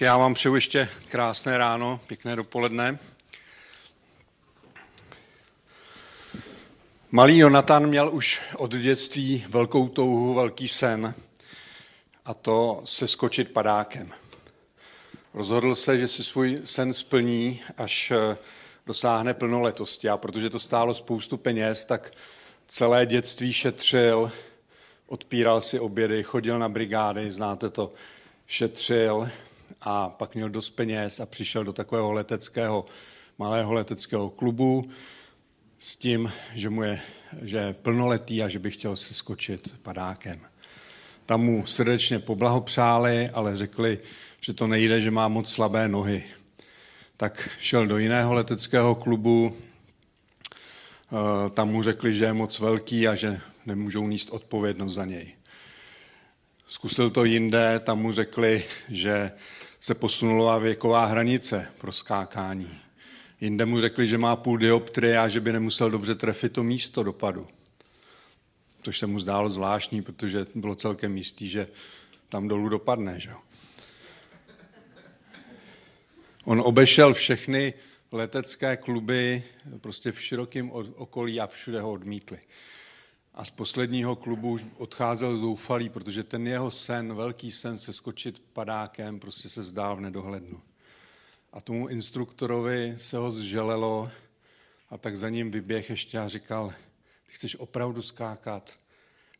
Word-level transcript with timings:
Tak 0.00 0.04
já 0.06 0.16
vám 0.16 0.34
přeju 0.34 0.54
ještě 0.54 0.88
krásné 1.08 1.58
ráno, 1.58 2.00
pěkné 2.06 2.36
dopoledne. 2.36 2.98
Malý 7.10 7.38
Jonatan 7.38 7.86
měl 7.86 8.10
už 8.12 8.40
od 8.56 8.74
dětství 8.74 9.44
velkou 9.48 9.88
touhu, 9.88 10.34
velký 10.34 10.68
sen 10.68 11.14
a 12.24 12.34
to 12.34 12.82
se 12.84 13.08
skočit 13.08 13.50
padákem. 13.50 14.12
Rozhodl 15.34 15.74
se, 15.74 15.98
že 15.98 16.08
si 16.08 16.24
svůj 16.24 16.60
sen 16.64 16.92
splní, 16.92 17.60
až 17.76 18.10
eh, 18.10 18.38
dosáhne 18.86 19.34
plnoletosti. 19.34 20.08
A 20.08 20.16
protože 20.16 20.50
to 20.50 20.60
stálo 20.60 20.94
spoustu 20.94 21.36
peněz, 21.36 21.84
tak 21.84 22.12
celé 22.66 23.06
dětství 23.06 23.52
šetřil, 23.52 24.32
odpíral 25.06 25.60
si 25.60 25.80
obědy, 25.80 26.22
chodil 26.22 26.58
na 26.58 26.68
brigády, 26.68 27.32
znáte 27.32 27.70
to, 27.70 27.90
šetřil 28.46 29.30
a 29.80 30.08
pak 30.08 30.34
měl 30.34 30.48
dost 30.48 30.70
peněz 30.70 31.20
a 31.20 31.26
přišel 31.26 31.64
do 31.64 31.72
takového 31.72 32.12
leteckého, 32.12 32.84
malého 33.38 33.72
leteckého 33.72 34.30
klubu 34.30 34.90
s 35.78 35.96
tím, 35.96 36.32
že 36.54 36.70
mu 36.70 36.82
je, 36.82 37.00
že 37.42 37.56
je 37.56 37.72
plnoletý 37.72 38.42
a 38.42 38.48
že 38.48 38.58
by 38.58 38.70
chtěl 38.70 38.96
si 38.96 39.14
skočit 39.14 39.74
padákem. 39.82 40.40
Tam 41.26 41.40
mu 41.40 41.66
srdečně 41.66 42.18
poblahopřáli, 42.18 43.28
ale 43.28 43.56
řekli, 43.56 43.98
že 44.40 44.52
to 44.52 44.66
nejde, 44.66 45.00
že 45.00 45.10
má 45.10 45.28
moc 45.28 45.52
slabé 45.52 45.88
nohy. 45.88 46.24
Tak 47.16 47.56
šel 47.60 47.86
do 47.86 47.98
jiného 47.98 48.34
leteckého 48.34 48.94
klubu, 48.94 49.56
eh, 49.56 51.50
tam 51.50 51.68
mu 51.68 51.82
řekli, 51.82 52.14
že 52.14 52.24
je 52.24 52.32
moc 52.32 52.58
velký 52.58 53.08
a 53.08 53.14
že 53.14 53.40
nemůžou 53.66 54.06
níst 54.06 54.30
odpovědnost 54.30 54.94
za 54.94 55.04
něj. 55.04 55.39
Zkusil 56.70 57.10
to 57.10 57.24
jinde, 57.24 57.80
tam 57.80 57.98
mu 57.98 58.12
řekli, 58.12 58.64
že 58.88 59.32
se 59.80 59.94
posunula 59.94 60.58
věková 60.58 61.04
hranice 61.04 61.68
pro 61.78 61.92
skákání. 61.92 62.80
Jinde 63.40 63.66
mu 63.66 63.80
řekli, 63.80 64.06
že 64.06 64.18
má 64.18 64.36
půl 64.36 64.58
dioptrie 64.58 65.18
a 65.18 65.28
že 65.28 65.40
by 65.40 65.52
nemusel 65.52 65.90
dobře 65.90 66.14
trefit 66.14 66.52
to 66.52 66.62
místo 66.62 67.02
dopadu. 67.02 67.46
Což 68.82 68.98
se 68.98 69.06
mu 69.06 69.20
zdálo 69.20 69.50
zvláštní, 69.50 70.02
protože 70.02 70.46
bylo 70.54 70.74
celkem 70.74 71.16
jistý, 71.16 71.48
že 71.48 71.68
tam 72.28 72.48
dolů 72.48 72.68
dopadne. 72.68 73.20
Že? 73.20 73.30
On 76.44 76.60
obešel 76.60 77.14
všechny 77.14 77.74
letecké 78.12 78.76
kluby 78.76 79.42
prostě 79.80 80.12
v 80.12 80.22
širokém 80.22 80.70
okolí 80.70 81.40
a 81.40 81.46
všude 81.46 81.80
ho 81.80 81.92
odmítli. 81.92 82.38
A 83.40 83.44
z 83.44 83.50
posledního 83.50 84.16
klubu 84.16 84.50
už 84.50 84.66
odcházel 84.76 85.36
zoufalý, 85.38 85.88
protože 85.88 86.24
ten 86.24 86.46
jeho 86.46 86.70
sen, 86.70 87.14
velký 87.14 87.52
sen 87.52 87.78
se 87.78 87.92
skočit 87.92 88.38
padákem, 88.52 89.20
prostě 89.20 89.48
se 89.48 89.62
zdál 89.62 89.96
v 89.96 90.00
nedohlednu. 90.00 90.60
A 91.52 91.60
tomu 91.60 91.88
instruktorovi 91.88 92.96
se 92.98 93.16
ho 93.16 93.32
zželelo 93.32 94.10
a 94.90 94.98
tak 94.98 95.16
za 95.16 95.28
ním 95.28 95.50
vyběh 95.50 95.90
ještě 95.90 96.18
a 96.18 96.28
říkal, 96.28 96.74
ty 97.26 97.32
chceš 97.32 97.56
opravdu 97.56 98.02
skákat, 98.02 98.72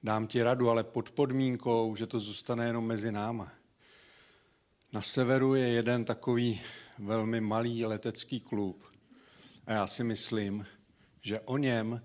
dám 0.02 0.26
ti 0.26 0.42
radu, 0.42 0.70
ale 0.70 0.84
pod 0.84 1.10
podmínkou, 1.10 1.96
že 1.96 2.06
to 2.06 2.20
zůstane 2.20 2.66
jenom 2.66 2.86
mezi 2.86 3.12
náma. 3.12 3.52
Na 4.92 5.02
severu 5.02 5.54
je 5.54 5.68
jeden 5.68 6.04
takový 6.04 6.60
velmi 6.98 7.40
malý 7.40 7.84
letecký 7.86 8.40
klub 8.40 8.84
a 9.66 9.72
já 9.72 9.86
si 9.86 10.04
myslím, 10.04 10.66
že 11.22 11.40
o 11.40 11.56
něm 11.56 12.02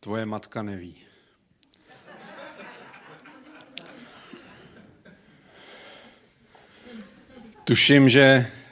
tvoje 0.00 0.26
matka 0.26 0.62
neví. 0.62 1.07
Tuším, 7.68 8.08
že, 8.08 8.20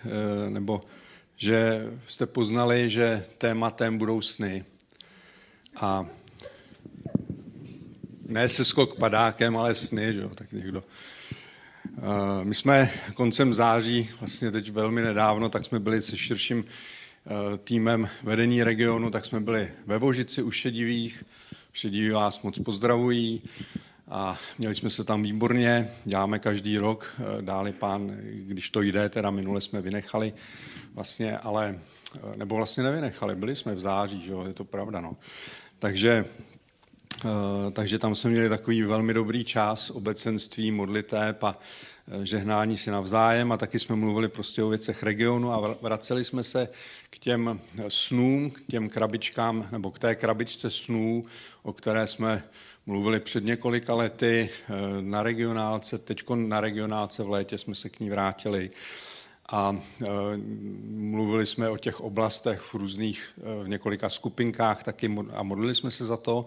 eh, 0.04 0.50
nebo, 0.50 0.82
že 1.36 1.86
jste 2.06 2.26
poznali, 2.26 2.90
že 2.90 3.24
tématem 3.38 3.98
budou 3.98 4.20
sny. 4.20 4.64
A 5.76 6.06
ne 8.26 8.48
se 8.48 8.64
skok 8.64 8.98
padákem, 8.98 9.56
ale 9.56 9.74
sny, 9.74 10.14
že 10.14 10.20
jo, 10.20 10.28
tak 10.34 10.52
někdo. 10.52 10.82
Eh, 11.86 12.44
my 12.44 12.54
jsme 12.54 12.90
koncem 13.14 13.54
září, 13.54 14.08
vlastně 14.20 14.50
teď 14.50 14.70
velmi 14.70 15.02
nedávno, 15.02 15.48
tak 15.48 15.64
jsme 15.64 15.80
byli 15.80 16.02
se 16.02 16.16
širším 16.16 16.64
eh, 16.64 17.58
týmem 17.58 18.08
vedení 18.22 18.62
regionu, 18.62 19.10
tak 19.10 19.24
jsme 19.24 19.40
byli 19.40 19.68
ve 19.86 19.98
Vožici 19.98 20.42
u 20.42 20.50
Šedivých. 20.50 21.24
Šediví 21.72 22.10
vás 22.10 22.42
moc 22.42 22.58
pozdravují 22.58 23.42
a 24.08 24.38
měli 24.58 24.74
jsme 24.74 24.90
se 24.90 25.04
tam 25.04 25.22
výborně, 25.22 25.90
děláme 26.04 26.38
každý 26.38 26.78
rok, 26.78 27.14
eh, 27.18 27.42
dáli 27.42 27.72
pán, 27.72 28.16
když 28.22 28.70
to 28.70 28.82
jde, 28.82 29.08
teda 29.08 29.30
minule 29.30 29.60
jsme 29.60 29.80
vynechali 29.80 30.32
vlastně, 30.94 31.38
ale, 31.38 31.78
eh, 32.16 32.36
nebo 32.36 32.56
vlastně 32.56 32.82
nevynechali, 32.82 33.34
byli 33.34 33.56
jsme 33.56 33.74
v 33.74 33.80
září, 33.80 34.20
že 34.22 34.32
jo, 34.32 34.44
je 34.46 34.54
to 34.54 34.64
pravda, 34.64 35.00
no. 35.00 35.16
Takže, 35.78 36.24
eh, 37.24 37.70
takže 37.70 37.98
tam 37.98 38.14
jsme 38.14 38.30
měli 38.30 38.48
takový 38.48 38.82
velmi 38.82 39.14
dobrý 39.14 39.44
čas, 39.44 39.90
obecenství, 39.90 40.70
modliteb 40.70 41.44
a 41.44 41.58
žehnání 42.22 42.76
si 42.76 42.90
navzájem 42.90 43.52
a 43.52 43.56
taky 43.56 43.78
jsme 43.78 43.96
mluvili 43.96 44.28
prostě 44.28 44.62
o 44.62 44.68
věcech 44.68 45.02
regionu 45.02 45.52
a 45.52 45.76
vraceli 45.80 46.24
jsme 46.24 46.42
se 46.42 46.68
k 47.10 47.18
těm 47.18 47.60
snům, 47.88 48.50
k 48.50 48.62
těm 48.70 48.88
krabičkám, 48.88 49.68
nebo 49.72 49.90
k 49.90 49.98
té 49.98 50.14
krabičce 50.14 50.70
snů, 50.70 51.24
o 51.62 51.72
které 51.72 52.06
jsme 52.06 52.42
mluvili 52.86 53.20
před 53.20 53.44
několika 53.44 53.94
lety 53.94 54.50
eh, 54.50 54.72
na 55.00 55.22
regionálce, 55.22 55.98
teď 55.98 56.22
na 56.34 56.60
regionálce 56.60 57.22
v 57.22 57.30
létě 57.30 57.58
jsme 57.58 57.74
se 57.74 57.88
k 57.88 58.00
ní 58.00 58.10
vrátili 58.10 58.70
a 59.48 59.76
eh, 60.02 60.06
mluvili 60.90 61.46
jsme 61.46 61.68
o 61.68 61.76
těch 61.76 62.00
oblastech 62.00 62.60
v 62.60 62.74
různých, 62.74 63.30
eh, 63.38 63.64
v 63.64 63.68
několika 63.68 64.08
skupinkách 64.08 64.82
taky 64.82 65.16
a 65.32 65.42
modlili 65.42 65.74
jsme 65.74 65.90
se 65.90 66.06
za 66.06 66.16
to. 66.16 66.46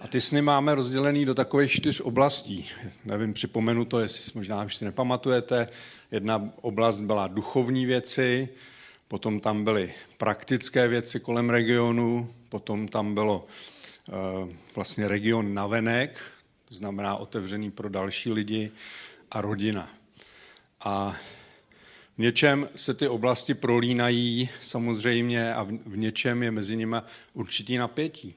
A 0.00 0.08
ty 0.08 0.20
sny 0.20 0.42
máme 0.42 0.74
rozdělený 0.74 1.24
do 1.24 1.34
takových 1.34 1.72
čtyř 1.72 2.00
oblastí. 2.00 2.68
Nevím, 3.04 3.34
připomenu 3.34 3.84
to, 3.84 4.00
jestli 4.00 4.32
možná 4.34 4.64
už 4.64 4.76
si 4.76 4.84
nepamatujete. 4.84 5.68
Jedna 6.10 6.50
oblast 6.60 7.00
byla 7.00 7.26
duchovní 7.26 7.86
věci, 7.86 8.48
potom 9.08 9.40
tam 9.40 9.64
byly 9.64 9.94
praktické 10.16 10.88
věci 10.88 11.20
kolem 11.20 11.50
regionu, 11.50 12.30
potom 12.48 12.88
tam 12.88 13.14
bylo 13.14 13.46
vlastně 14.74 15.08
region 15.08 15.54
navenek, 15.54 16.20
to 16.64 16.74
znamená 16.74 17.16
otevřený 17.16 17.70
pro 17.70 17.88
další 17.88 18.32
lidi 18.32 18.70
a 19.30 19.40
rodina. 19.40 19.90
A 20.80 21.16
v 22.18 22.20
něčem 22.20 22.68
se 22.76 22.94
ty 22.94 23.08
oblasti 23.08 23.54
prolínají 23.54 24.48
samozřejmě 24.62 25.54
a 25.54 25.62
v 25.62 25.96
něčem 25.96 26.42
je 26.42 26.50
mezi 26.50 26.76
nimi 26.76 26.96
určitý 27.34 27.76
napětí. 27.76 28.34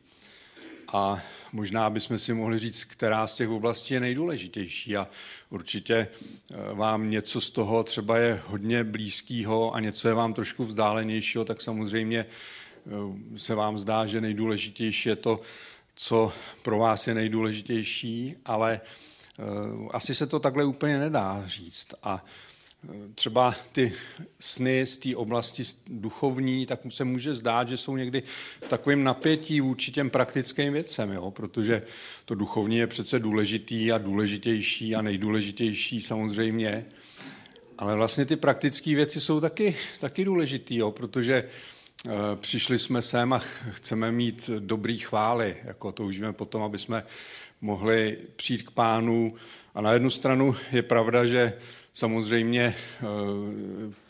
A 0.93 1.21
možná 1.51 1.89
bychom 1.89 2.19
si 2.19 2.33
mohli 2.33 2.59
říct, 2.59 2.83
která 2.83 3.27
z 3.27 3.35
těch 3.35 3.49
oblastí 3.49 3.93
je 3.93 3.99
nejdůležitější. 3.99 4.97
A 4.97 5.07
určitě 5.49 5.95
eh, 5.95 6.55
vám 6.73 7.09
něco 7.09 7.41
z 7.41 7.51
toho 7.51 7.83
třeba 7.83 8.17
je 8.17 8.41
hodně 8.47 8.83
blízkého 8.83 9.75
a 9.75 9.79
něco 9.79 10.07
je 10.07 10.13
vám 10.13 10.33
trošku 10.33 10.65
vzdálenějšího, 10.65 11.45
tak 11.45 11.61
samozřejmě 11.61 12.19
Eh, 12.19 12.25
se 13.37 13.55
vám 13.55 13.79
zdá, 13.79 14.05
že 14.05 14.21
nejdůležitější 14.21 15.09
je 15.09 15.15
to, 15.15 15.41
co 15.95 16.33
pro 16.61 16.77
vás 16.77 17.07
je 17.07 17.13
nejdůležitější, 17.13 18.35
ale 18.45 18.81
eh, 19.39 19.43
asi 19.91 20.15
se 20.15 20.27
to 20.27 20.39
takhle 20.39 20.65
úplně 20.65 20.99
nedá 20.99 21.43
říct. 21.45 21.87
A 22.03 22.25
eh, 22.83 22.95
třeba 23.15 23.55
ty 23.71 23.93
sny 24.39 24.85
z 24.85 24.97
té 24.97 25.15
oblasti 25.15 25.63
duchovní, 25.87 26.65
tak 26.65 26.79
se 26.89 27.03
může 27.03 27.35
zdát, 27.35 27.69
že 27.69 27.77
jsou 27.77 27.97
někdy 27.97 28.23
v 28.65 28.67
takovém 28.67 29.03
napětí 29.03 29.61
vůči 29.61 29.91
těm 29.91 30.09
praktickým 30.09 30.73
věcem, 30.73 31.11
jo? 31.11 31.31
protože 31.31 31.83
to 32.25 32.35
duchovní 32.35 32.77
je 32.77 32.87
přece 32.87 33.19
důležitý 33.19 33.91
a 33.91 33.97
důležitější 33.97 34.95
a 34.95 35.01
nejdůležitější 35.01 36.01
samozřejmě. 36.01 36.85
Ale 37.77 37.95
vlastně 37.95 38.25
ty 38.25 38.35
praktické 38.35 38.95
věci 38.95 39.21
jsou 39.21 39.41
taky, 39.41 39.75
taky 39.99 40.25
důležitý, 40.25 40.75
jo? 40.75 40.91
protože 40.91 41.43
Eh, 41.43 41.80
přišli 42.35 42.79
jsme 42.79 43.01
sem 43.01 43.33
a 43.33 43.41
chceme 43.69 44.11
mít 44.11 44.49
dobrý 44.59 44.97
chvály, 44.99 45.57
jako 45.63 45.91
toužíme 45.91 46.33
potom, 46.33 46.63
aby 46.63 46.77
jsme 46.77 47.03
mohli 47.61 48.17
přijít 48.35 48.63
k 48.63 48.71
pánu. 48.71 49.35
A 49.75 49.81
na 49.81 49.91
jednu 49.91 50.09
stranu 50.09 50.55
je 50.71 50.81
pravda, 50.83 51.25
že 51.25 51.53
samozřejmě 51.93 52.75
eh, 52.75 53.05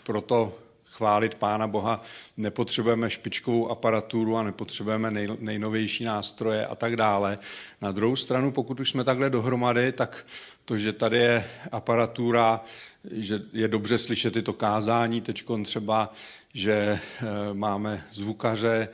proto 0.04 0.58
chválit 0.86 1.36
Pána 1.36 1.68
Boha 1.68 2.02
nepotřebujeme 2.38 3.10
špičkovou 3.10 3.70
aparaturu 3.70 4.38
a 4.38 4.44
nepotřebujeme 4.44 5.12
nej, 5.12 5.28
nejnovější 5.40 6.04
nástroje 6.04 6.66
a 6.66 6.76
tak 6.76 6.96
dále. 6.96 7.40
Na 7.82 7.92
druhou 7.92 8.16
stranu, 8.16 8.52
pokud 8.52 8.80
už 8.80 8.90
jsme 8.90 9.04
takhle 9.04 9.30
dohromady, 9.30 9.92
tak 9.92 10.26
to, 10.66 10.78
že 10.78 10.94
tady 10.94 11.18
je 11.18 11.46
aparatura, 11.72 12.64
že 13.12 13.42
je 13.54 13.68
dobře 13.68 13.98
slyšet 13.98 14.34
tyto 14.34 14.54
kázání, 14.54 15.22
teď 15.22 15.44
třeba 15.64 16.14
že 16.54 16.74
eh, 16.74 17.26
máme 17.54 18.04
zvukaře. 18.12 18.90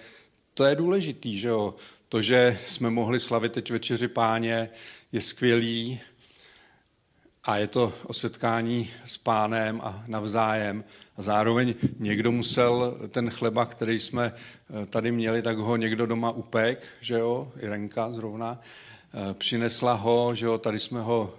To 0.54 0.64
je 0.64 0.76
důležitý, 0.76 1.40
že 1.40 1.48
jo? 1.48 1.76
To, 2.10 2.22
že 2.22 2.60
jsme 2.66 2.90
mohli 2.90 3.20
slavit 3.20 3.52
teď 3.52 3.72
večeři 3.72 4.08
páně, 4.08 4.70
je 5.12 5.22
skvělý, 5.22 6.00
a 7.48 7.58
je 7.58 7.68
to 7.68 7.94
o 8.04 8.14
setkání 8.14 8.90
s 9.06 9.18
pánem 9.18 9.82
a 9.84 10.04
navzájem. 10.08 10.84
A 11.18 11.22
zároveň 11.22 11.76
někdo 12.00 12.32
musel 12.32 12.98
ten 13.10 13.30
chleba, 13.30 13.66
který 13.66 14.00
jsme 14.00 14.34
eh, 14.34 14.86
tady 14.86 15.12
měli, 15.12 15.42
tak 15.42 15.58
ho 15.58 15.78
někdo 15.78 16.06
doma 16.06 16.32
upek, 16.32 16.84
že 17.02 17.14
jo, 17.14 17.52
Irenka 17.60 18.12
zrovna, 18.12 18.62
přinesla 19.34 19.94
ho, 19.94 20.36
že 20.36 20.46
jo, 20.46 20.58
tady 20.58 20.80
jsme 20.80 21.02
ho 21.02 21.36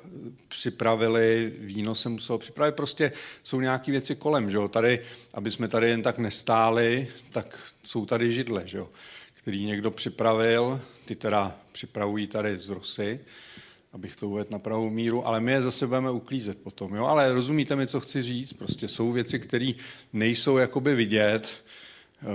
připravili, 0.48 1.52
víno 1.58 1.94
se 1.94 2.08
muselo 2.08 2.38
připravit, 2.38 2.74
prostě 2.74 3.12
jsou 3.42 3.60
nějaké 3.60 3.90
věci 3.92 4.16
kolem, 4.16 4.50
že 4.50 4.56
jo, 4.56 4.68
tady, 4.68 5.00
aby 5.34 5.50
jsme 5.50 5.68
tady 5.68 5.88
jen 5.88 6.02
tak 6.02 6.18
nestáli, 6.18 7.08
tak 7.32 7.58
jsou 7.84 8.06
tady 8.06 8.32
židle, 8.32 8.62
že 8.66 8.78
jo, 8.78 8.88
který 9.34 9.64
někdo 9.64 9.90
připravil, 9.90 10.80
ty 11.04 11.16
teda 11.16 11.56
připravují 11.72 12.26
tady 12.26 12.58
z 12.58 12.68
rosy, 12.68 13.20
abych 13.92 14.16
to 14.16 14.28
uvedl 14.28 14.48
na 14.52 14.58
pravou 14.58 14.90
míru, 14.90 15.26
ale 15.26 15.40
my 15.40 15.52
je 15.52 15.62
zase 15.62 15.86
budeme 15.86 16.10
uklízet 16.10 16.58
potom. 16.58 16.94
Jo? 16.94 17.04
Ale 17.04 17.32
rozumíte 17.32 17.76
mi, 17.76 17.86
co 17.86 18.00
chci 18.00 18.22
říct? 18.22 18.52
Prostě 18.52 18.88
jsou 18.88 19.12
věci, 19.12 19.38
které 19.38 19.72
nejsou 20.12 20.56
jakoby 20.56 20.94
vidět. 20.94 21.64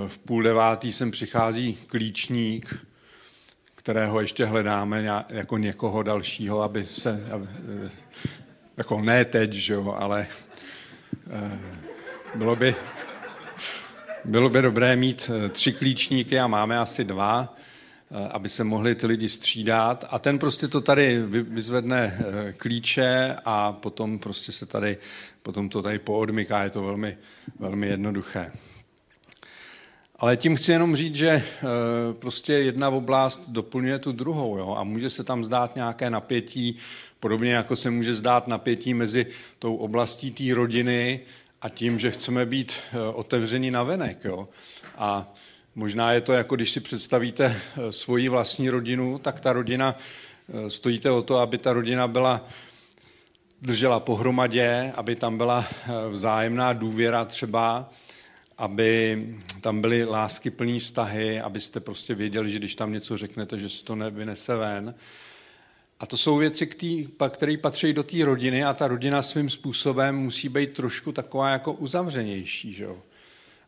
V 0.08 0.18
půl 0.18 0.44
devátý 0.44 0.94
sem 0.94 1.12
přichází 1.12 1.78
klíčník, 1.88 2.86
kterého 3.84 4.22
ještě 4.22 4.46
hledáme 4.46 5.06
jako 5.30 5.58
někoho 5.58 6.04
dalšího, 6.04 6.62
aby 6.62 6.86
se, 6.86 7.28
aby, 7.32 7.48
jako 8.78 9.02
ne 9.02 9.26
teď, 9.26 9.54
že 9.54 9.74
jo, 9.74 9.96
ale 10.00 10.28
eh, 11.32 11.60
bylo 12.36 12.56
by, 12.56 12.76
bylo 14.26 14.50
by 14.50 14.62
dobré 14.62 14.96
mít 14.96 15.32
eh, 15.34 15.50
tři 15.50 15.74
klíčníky 15.74 16.40
a 16.40 16.48
máme 16.48 16.80
asi 16.80 17.04
dva, 17.04 17.56
Eh, 18.16 18.28
aby 18.32 18.50
se 18.50 18.64
mohli 18.64 18.96
ty 18.96 19.08
lidi 19.08 19.30
střídat. 19.30 20.06
A 20.10 20.20
ten 20.20 20.40
prostě 20.40 20.68
to 20.68 20.82
tady 20.82 21.24
vyzvedne 21.28 22.18
klíče 22.58 23.36
a 23.46 23.72
potom 23.72 24.20
prostě 24.20 24.52
se 24.52 24.66
tady, 24.66 24.98
potom 25.42 25.70
to 25.70 25.82
tady 25.82 26.00
poodmyká, 26.00 26.64
je 26.64 26.70
to 26.70 26.84
velmi, 26.84 27.18
velmi 27.60 27.88
jednoduché. 27.88 28.52
Ale 30.24 30.38
tím 30.38 30.56
chci 30.56 30.72
jenom 30.72 30.96
říct, 30.96 31.16
že 31.16 31.30
eh, 31.30 31.44
prostě 32.14 32.54
jedna 32.54 32.90
oblast 32.90 33.50
doplňuje 33.50 34.00
tu 34.00 34.12
druhou 34.12 34.58
jo? 34.58 34.76
a 34.78 34.84
může 34.84 35.10
se 35.10 35.24
tam 35.24 35.46
zdát 35.46 35.76
nějaké 35.76 36.10
napětí, 36.10 36.78
podobně 37.20 37.54
jako 37.54 37.76
se 37.76 37.90
může 37.90 38.16
zdát 38.16 38.48
napětí 38.48 38.94
mezi 38.94 39.26
tou 39.60 39.76
oblastí 39.76 40.32
té 40.32 40.54
rodiny 40.54 41.20
a 41.62 41.70
tím, 41.70 42.00
že 42.00 42.12
chceme 42.12 42.46
být 42.46 42.74
otevření 43.14 43.72
na 43.72 43.84
venek. 43.84 44.26
Jo? 44.26 44.48
A 44.98 45.34
Možná 45.76 46.12
je 46.12 46.22
to 46.22 46.34
jako 46.34 46.56
když 46.56 46.72
si 46.72 46.80
představíte 46.80 47.46
eh, 47.46 47.92
svoji 47.92 48.30
vlastní 48.30 48.70
rodinu, 48.70 49.20
tak 49.20 49.40
ta 49.40 49.54
rodina, 49.54 49.96
eh, 50.50 50.70
stojíte 50.70 51.12
o 51.12 51.22
to, 51.22 51.38
aby 51.38 51.58
ta 51.58 51.74
rodina 51.74 52.08
byla 52.08 52.48
držela 53.62 54.00
pohromadě, 54.00 54.94
aby 54.96 55.16
tam 55.16 55.38
byla 55.38 55.66
eh, 55.66 56.10
vzájemná 56.10 56.74
důvěra 56.74 57.26
třeba, 57.26 57.90
aby 58.58 59.28
tam 59.62 59.82
byly 59.82 60.06
lásky 60.06 60.50
plný 60.50 60.80
vztahy, 60.80 61.42
abyste 61.42 61.80
prostě 61.80 62.16
věděli, 62.16 62.52
že 62.52 62.60
když 62.60 62.76
tam 62.76 62.94
něco 62.94 63.18
řeknete, 63.18 63.60
že 63.60 63.70
se 63.70 63.84
to 63.84 63.96
nevynese 63.96 64.56
ven. 64.56 64.96
A 66.00 66.06
to 66.06 66.18
jsou 66.18 66.38
věci, 66.38 66.68
které 67.30 67.58
patří 67.62 67.94
do 67.94 68.04
té 68.04 68.26
rodiny 68.26 68.64
a 68.64 68.74
ta 68.74 68.88
rodina 68.88 69.22
svým 69.22 69.50
způsobem 69.50 70.18
musí 70.18 70.50
být 70.50 70.74
trošku 70.74 71.12
taková 71.12 71.50
jako 71.50 71.74
uzavřenější. 71.74 72.74
Že 72.74 72.84
jo? 72.84 72.98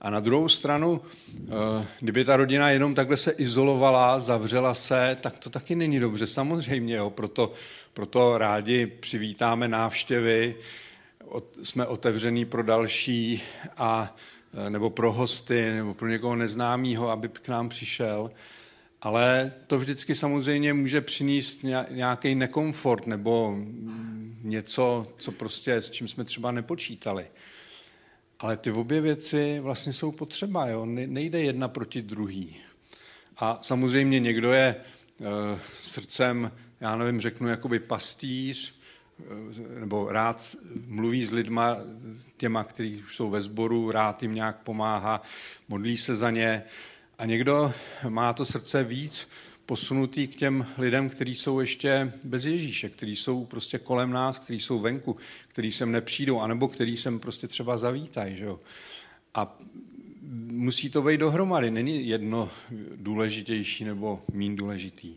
A 0.01 0.09
na 0.09 0.19
druhou 0.19 0.49
stranu, 0.49 1.01
eh, 1.31 1.85
kdyby 1.99 2.25
ta 2.25 2.37
rodina 2.37 2.69
jenom 2.69 2.95
takhle 2.95 3.17
se 3.17 3.31
izolovala, 3.31 4.19
zavřela 4.19 4.73
se, 4.73 5.17
tak 5.21 5.39
to 5.39 5.49
taky 5.49 5.75
není 5.75 5.99
dobře, 5.99 6.27
samozřejmě. 6.27 6.95
Jo. 6.95 7.09
Proto, 7.09 7.53
proto 7.93 8.37
rádi 8.37 8.85
přivítáme 8.85 9.67
návštěvy, 9.67 10.55
jsme 11.63 11.85
otevření 11.85 12.45
pro 12.45 12.63
další 12.63 13.41
a 13.77 14.15
nebo 14.69 14.90
pro 14.90 15.12
hosty, 15.12 15.72
nebo 15.72 15.94
pro 15.94 16.07
někoho 16.07 16.36
neznámého, 16.36 17.10
aby 17.10 17.30
k 17.30 17.48
nám 17.48 17.69
přišel. 17.69 18.31
Ale 19.02 19.54
to 19.68 19.80
vždycky 19.80 20.16
samozřejmě 20.16 20.74
může 20.74 21.02
přinést 21.02 21.66
nějaký 21.90 22.36
nekomfort 22.36 23.07
nebo 23.07 23.57
něco, 24.42 25.07
co 25.18 25.31
prostě, 25.31 25.75
s 25.75 25.90
čím 25.90 26.07
jsme 26.07 26.24
třeba 26.24 26.52
nepočítali. 26.52 27.25
Ale 28.40 28.57
ty 28.57 28.72
obě 28.72 29.02
věci 29.02 29.60
vlastně 29.60 29.94
jsou 29.94 30.12
potřeba, 30.12 30.68
jo? 30.68 30.86
nejde 30.86 31.42
jedna 31.42 31.68
proti 31.68 32.02
druhý. 32.02 32.56
A 33.38 33.60
samozřejmě 33.62 34.19
někdo 34.19 34.54
je 34.54 34.75
e, 34.75 34.75
srdcem, 35.81 36.52
já 36.80 36.96
nevím, 36.96 37.22
řeknu, 37.22 37.48
jakoby 37.48 37.80
pastýř, 37.80 38.75
nebo 39.79 40.12
rád 40.12 40.56
mluví 40.88 41.25
s 41.25 41.31
lidma, 41.31 41.77
těma, 42.38 42.63
kteří 42.63 43.03
už 43.03 43.15
jsou 43.15 43.29
ve 43.29 43.41
sboru, 43.41 43.91
rád 43.91 44.21
jim 44.21 44.35
nějak 44.35 44.57
pomáhá, 44.63 45.21
modlí 45.67 45.97
se 45.97 46.15
za 46.15 46.31
ně. 46.31 46.63
A 47.17 47.25
někdo 47.25 47.73
má 48.09 48.33
to 48.33 48.45
srdce 48.45 48.83
víc 48.83 49.29
posunutý 49.65 50.27
k 50.27 50.35
těm 50.35 50.65
lidem, 50.77 51.09
kteří 51.09 51.35
jsou 51.35 51.59
ještě 51.59 52.13
bez 52.23 52.45
Ježíše, 52.45 52.89
kteří 52.89 53.15
jsou 53.15 53.45
prostě 53.45 53.79
kolem 53.79 54.12
nás, 54.12 54.39
kteří 54.39 54.59
jsou 54.59 54.79
venku, 54.79 55.18
kteří 55.47 55.71
sem 55.71 55.91
nepřijdou, 55.91 56.39
anebo 56.39 56.68
kteří 56.68 56.97
sem 56.97 57.19
prostě 57.19 57.47
třeba 57.47 57.77
zavítají. 57.77 58.35
Že 58.35 58.45
jo? 58.45 58.59
A 59.33 59.57
musí 60.51 60.89
to 60.89 61.01
být 61.01 61.18
dohromady, 61.18 61.71
není 61.71 62.07
jedno 62.07 62.50
důležitější 62.95 63.83
nebo 63.83 64.23
mín 64.33 64.56
důležitý. 64.56 65.15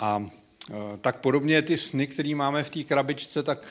A 0.00 0.30
tak 1.00 1.20
podobně 1.20 1.62
ty 1.62 1.76
sny, 1.76 2.06
které 2.06 2.34
máme 2.34 2.64
v 2.64 2.70
té 2.70 2.82
krabičce, 2.82 3.42
tak 3.42 3.68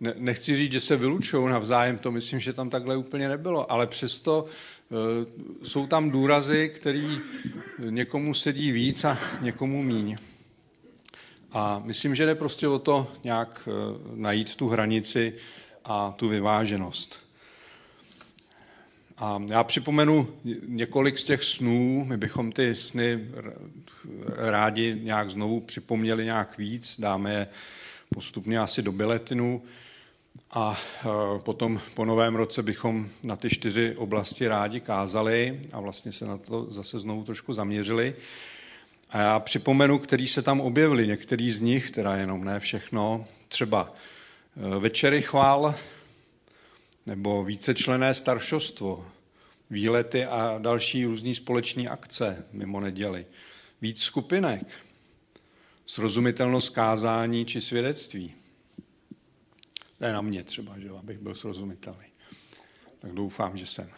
nechci 0.00 0.56
říct, 0.56 0.72
že 0.72 0.80
se 0.80 0.96
vylučují 0.96 1.48
navzájem, 1.48 1.98
to 1.98 2.12
myslím, 2.12 2.40
že 2.40 2.52
tam 2.52 2.70
takhle 2.70 2.96
úplně 2.96 3.28
nebylo, 3.28 3.72
ale 3.72 3.86
přesto 3.86 4.46
Eh, 4.94 5.26
jsou 5.62 5.86
tam 5.86 6.10
důrazy, 6.10 6.68
který 6.68 7.18
někomu 7.78 8.34
sedí 8.34 8.72
víc 8.72 9.04
a 9.04 9.18
někomu 9.40 9.82
míň. 9.82 10.16
A 11.52 11.82
myslím, 11.84 12.14
že 12.14 12.26
jde 12.26 12.34
prostě 12.34 12.68
o 12.68 12.78
to 12.78 13.12
nějak 13.24 13.68
eh, 13.68 13.98
najít 14.14 14.56
tu 14.56 14.68
hranici 14.68 15.34
a 15.84 16.14
tu 16.16 16.28
vyváženost. 16.28 17.23
A 19.18 19.42
já 19.46 19.64
připomenu 19.64 20.28
několik 20.68 21.18
z 21.18 21.24
těch 21.24 21.44
snů, 21.44 22.04
my 22.04 22.16
bychom 22.16 22.52
ty 22.52 22.76
sny 22.76 23.28
rádi 24.36 25.00
nějak 25.02 25.30
znovu 25.30 25.60
připomněli 25.60 26.24
nějak 26.24 26.58
víc, 26.58 27.00
dáme 27.00 27.32
je 27.32 27.46
postupně 28.14 28.58
asi 28.58 28.82
do 28.82 28.92
biletinu. 28.92 29.62
A 30.50 30.76
e, 30.76 31.38
potom 31.38 31.80
po 31.94 32.04
novém 32.04 32.34
roce 32.34 32.62
bychom 32.62 33.08
na 33.22 33.36
ty 33.36 33.50
čtyři 33.50 33.96
oblasti 33.96 34.48
rádi 34.48 34.80
kázali 34.80 35.60
a 35.72 35.80
vlastně 35.80 36.12
se 36.12 36.26
na 36.26 36.38
to 36.38 36.66
zase 36.70 36.98
znovu 36.98 37.24
trošku 37.24 37.54
zaměřili. 37.54 38.14
A 39.10 39.18
já 39.18 39.40
připomenu, 39.40 39.98
který 39.98 40.28
se 40.28 40.42
tam 40.42 40.60
objevili, 40.60 41.06
některý 41.06 41.52
z 41.52 41.60
nich, 41.60 41.90
teda 41.90 42.16
jenom 42.16 42.44
ne 42.44 42.60
všechno, 42.60 43.26
třeba 43.48 43.94
e, 44.56 44.78
večery 44.78 45.22
chvál, 45.22 45.74
nebo 47.06 47.44
vícečlené 47.44 48.14
staršostvo, 48.14 49.06
výlety 49.70 50.24
a 50.24 50.58
další 50.58 51.04
různé 51.04 51.34
společní 51.34 51.88
akce 51.88 52.46
mimo 52.52 52.80
neděli, 52.80 53.26
víc 53.80 54.02
skupinek, 54.02 54.66
srozumitelnost 55.86 56.74
kázání 56.74 57.46
či 57.46 57.60
svědectví, 57.60 58.34
to 59.98 60.04
je 60.04 60.12
na 60.12 60.20
mě 60.20 60.44
třeba, 60.44 60.78
že, 60.78 60.90
abych 60.90 61.18
byl 61.18 61.34
srozumitelný. 61.34 62.06
Tak 62.98 63.12
doufám, 63.12 63.56
že 63.56 63.66
jsem. 63.66 63.90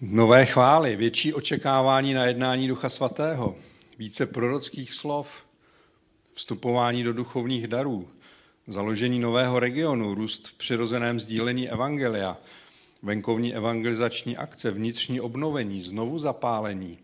Nové 0.00 0.46
chvály, 0.46 0.96
větší 0.96 1.34
očekávání 1.34 2.14
na 2.14 2.26
jednání 2.26 2.68
Ducha 2.68 2.88
Svatého, 2.88 3.56
více 3.98 4.26
prorockých 4.26 4.94
slov, 4.94 5.46
vstupování 6.32 7.02
do 7.02 7.12
duchovních 7.12 7.66
darů, 7.66 8.08
založení 8.72 9.18
nového 9.18 9.60
regionu, 9.60 10.14
růst 10.14 10.48
v 10.48 10.54
přirozeném 10.54 11.20
sdílení 11.20 11.70
evangelia, 11.70 12.36
venkovní 13.02 13.54
evangelizační 13.54 14.36
akce, 14.36 14.70
vnitřní 14.70 15.20
obnovení, 15.20 15.82
znovu 15.82 16.18
zapálení 16.18 16.98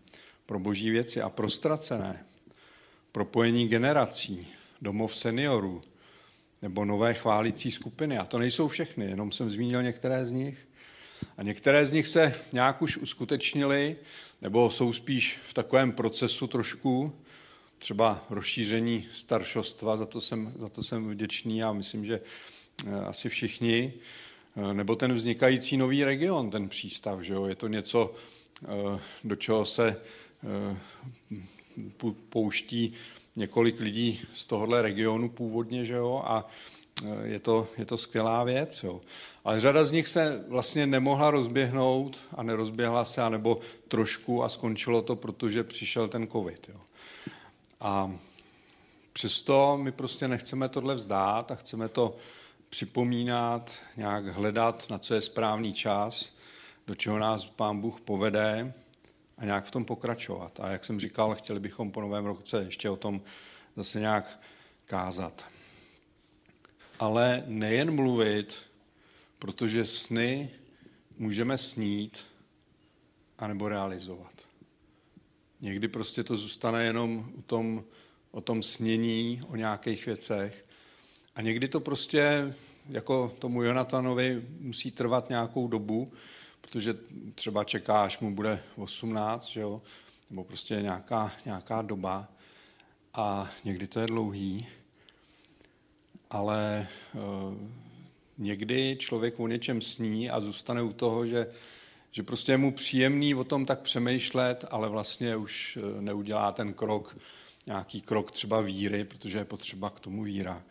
pro 0.45 0.59
boží 0.59 0.89
věci 0.89 1.21
a 1.21 1.29
prostracené, 1.29 2.25
propojení 3.11 3.67
generací, 3.67 4.47
domov 4.81 5.15
seniorů, 5.15 5.81
nebo 6.61 6.85
nové 6.85 7.13
chválící 7.13 7.71
skupiny. 7.71 8.17
A 8.17 8.25
to 8.25 8.37
nejsou 8.37 8.67
všechny, 8.67 9.05
jenom 9.05 9.31
jsem 9.31 9.51
zmínil 9.51 9.83
některé 9.83 10.25
z 10.25 10.31
nich. 10.31 10.67
A 11.37 11.43
některé 11.43 11.85
z 11.85 11.91
nich 11.91 12.07
se 12.07 12.33
nějak 12.53 12.81
už 12.81 12.97
uskutečnily, 12.97 13.95
nebo 14.41 14.69
jsou 14.69 14.93
spíš 14.93 15.39
v 15.45 15.53
takovém 15.53 15.91
procesu 15.91 16.47
trošku, 16.47 17.13
třeba 17.79 18.25
rozšíření 18.29 19.07
staršostva, 19.13 19.97
za 19.97 20.05
to 20.05 20.21
jsem, 20.21 20.53
za 20.59 20.69
to 20.69 20.83
jsem 20.83 21.09
vděčný 21.09 21.63
a 21.63 21.73
myslím, 21.73 22.05
že 22.05 22.21
eh, 22.87 22.95
asi 22.95 23.29
všichni, 23.29 23.93
eh, 24.55 24.73
nebo 24.73 24.95
ten 24.95 25.13
vznikající 25.13 25.77
nový 25.77 26.03
region, 26.03 26.49
ten 26.49 26.69
přístav, 26.69 27.21
že 27.21 27.33
jo? 27.33 27.45
je 27.45 27.55
to 27.55 27.67
něco, 27.67 28.15
eh, 28.63 28.99
do 29.23 29.35
čeho 29.35 29.65
se 29.65 30.01
pouští 32.29 32.93
několik 33.35 33.79
lidí 33.79 34.21
z 34.33 34.45
tohohle 34.45 34.81
regionu 34.81 35.29
původně, 35.29 35.85
že 35.85 35.93
jo, 35.93 36.21
a 36.25 36.49
je 37.23 37.39
to, 37.39 37.67
je 37.77 37.85
to 37.85 37.97
skvělá 37.97 38.43
věc, 38.43 38.83
jo. 38.83 39.01
Ale 39.43 39.59
řada 39.59 39.85
z 39.85 39.91
nich 39.91 40.07
se 40.07 40.45
vlastně 40.47 40.87
nemohla 40.87 41.31
rozběhnout 41.31 42.17
a 42.35 42.43
nerozběhla 42.43 43.05
se, 43.05 43.21
anebo 43.21 43.59
trošku 43.87 44.43
a 44.43 44.49
skončilo 44.49 45.01
to, 45.01 45.15
protože 45.15 45.63
přišel 45.63 46.07
ten 46.07 46.27
covid, 46.27 46.69
jo. 46.69 46.81
A 47.79 48.11
přesto 49.13 49.77
my 49.81 49.91
prostě 49.91 50.27
nechceme 50.27 50.69
tohle 50.69 50.95
vzdát 50.95 51.51
a 51.51 51.55
chceme 51.55 51.89
to 51.89 52.17
připomínat, 52.69 53.79
nějak 53.97 54.25
hledat, 54.25 54.89
na 54.89 54.97
co 54.97 55.13
je 55.13 55.21
správný 55.21 55.73
čas, 55.73 56.33
do 56.87 56.95
čeho 56.95 57.19
nás 57.19 57.45
Pán 57.45 57.81
Bůh 57.81 58.01
povede 58.01 58.73
a 59.37 59.45
nějak 59.45 59.65
v 59.65 59.71
tom 59.71 59.85
pokračovat. 59.85 60.59
A 60.59 60.71
jak 60.71 60.85
jsem 60.85 60.99
říkal, 60.99 61.35
chtěli 61.35 61.59
bychom 61.59 61.91
po 61.91 62.01
novém 62.01 62.25
roce 62.25 62.63
ještě 62.63 62.89
o 62.89 62.95
tom 62.95 63.21
zase 63.75 63.99
nějak 63.99 64.39
kázat. 64.85 65.45
Ale 66.99 67.43
nejen 67.45 67.95
mluvit, 67.95 68.57
protože 69.39 69.85
sny 69.85 70.49
můžeme 71.17 71.57
snít 71.57 72.25
anebo 73.37 73.69
realizovat. 73.69 74.46
Někdy 75.61 75.87
prostě 75.87 76.23
to 76.23 76.37
zůstane 76.37 76.83
jenom 76.83 77.31
u 77.35 77.41
tom, 77.41 77.83
o 78.31 78.41
tom 78.41 78.63
snění, 78.63 79.41
o 79.47 79.55
nějakých 79.55 80.05
věcech. 80.05 80.65
A 81.35 81.41
někdy 81.41 81.67
to 81.67 81.79
prostě, 81.79 82.53
jako 82.89 83.35
tomu 83.39 83.63
Jonatanovi, 83.63 84.43
musí 84.59 84.91
trvat 84.91 85.29
nějakou 85.29 85.67
dobu, 85.67 86.07
protože 86.61 86.97
třeba 87.35 87.63
čeká, 87.63 88.03
až 88.03 88.19
mu 88.19 88.35
bude 88.35 88.63
18, 88.75 89.45
že 89.45 89.61
jo? 89.61 89.81
nebo 90.29 90.43
prostě 90.43 90.75
nějaká, 90.81 91.31
nějaká 91.45 91.81
doba 91.81 92.27
a 93.13 93.49
někdy 93.63 93.87
to 93.87 93.99
je 93.99 94.07
dlouhý, 94.07 94.67
ale 96.29 96.79
e, 96.79 97.19
někdy 98.37 98.97
člověk 98.99 99.39
o 99.39 99.47
něčem 99.47 99.81
sní 99.81 100.29
a 100.29 100.39
zůstane 100.39 100.81
u 100.81 100.93
toho, 100.93 101.27
že, 101.27 101.47
že 102.17 102.23
prostě 102.23 102.51
je 102.51 102.57
mu 102.57 102.71
příjemný 102.71 103.35
o 103.35 103.43
tom 103.43 103.65
tak 103.65 103.79
přemýšlet, 103.79 104.65
ale 104.71 104.89
vlastně 104.89 105.35
už 105.35 105.77
eh, 105.77 106.01
neudělá 106.01 106.51
ten 106.51 106.73
krok, 106.73 107.17
nějaký 107.65 108.01
krok 108.01 108.31
třeba 108.31 108.61
víry, 108.61 109.03
protože 109.03 109.37
je 109.37 109.45
potřeba 109.45 109.89
k 109.89 109.99
tomu 109.99 110.23
víra, 110.23 110.63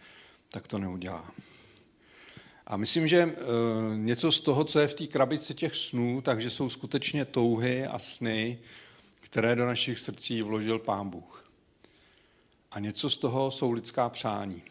tak 0.48 0.66
to 0.66 0.78
neudělá. 0.78 1.32
A 2.66 2.76
myslím, 2.76 3.08
že 3.08 3.18
eh, 3.18 3.36
něco 3.96 4.32
z 4.32 4.40
toho, 4.40 4.64
co 4.64 4.78
je 4.78 4.88
v 4.88 4.94
té 4.94 5.06
krabici 5.06 5.54
těch 5.54 5.76
snů, 5.76 6.20
takže 6.20 6.50
jsou 6.50 6.70
skutečně 6.70 7.24
touhy 7.24 7.86
a 7.86 7.98
sny, 7.98 8.58
které 9.20 9.56
do 9.56 9.66
našich 9.66 9.98
srdcí 9.98 10.42
vložil 10.42 10.78
Pán 10.78 11.10
Bůh. 11.10 11.50
A 12.70 12.80
něco 12.80 13.10
z 13.10 13.16
toho 13.16 13.50
jsou 13.50 13.72
lidská 13.72 14.08
přání. 14.08 14.62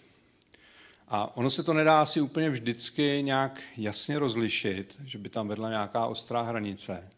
A 1.07 1.37
ono 1.37 1.49
se 1.49 1.63
to 1.63 1.73
nedá 1.73 2.01
asi 2.01 2.21
úplně 2.21 2.49
vždycky 2.49 3.21
nějak 3.23 3.61
jasně 3.77 4.19
rozlišit, 4.19 4.95
že 5.05 5.17
by 5.17 5.29
tam 5.29 5.47
vedla 5.47 5.69
nějaká 5.69 6.05
ostrá 6.05 6.41
hranice. 6.41 7.09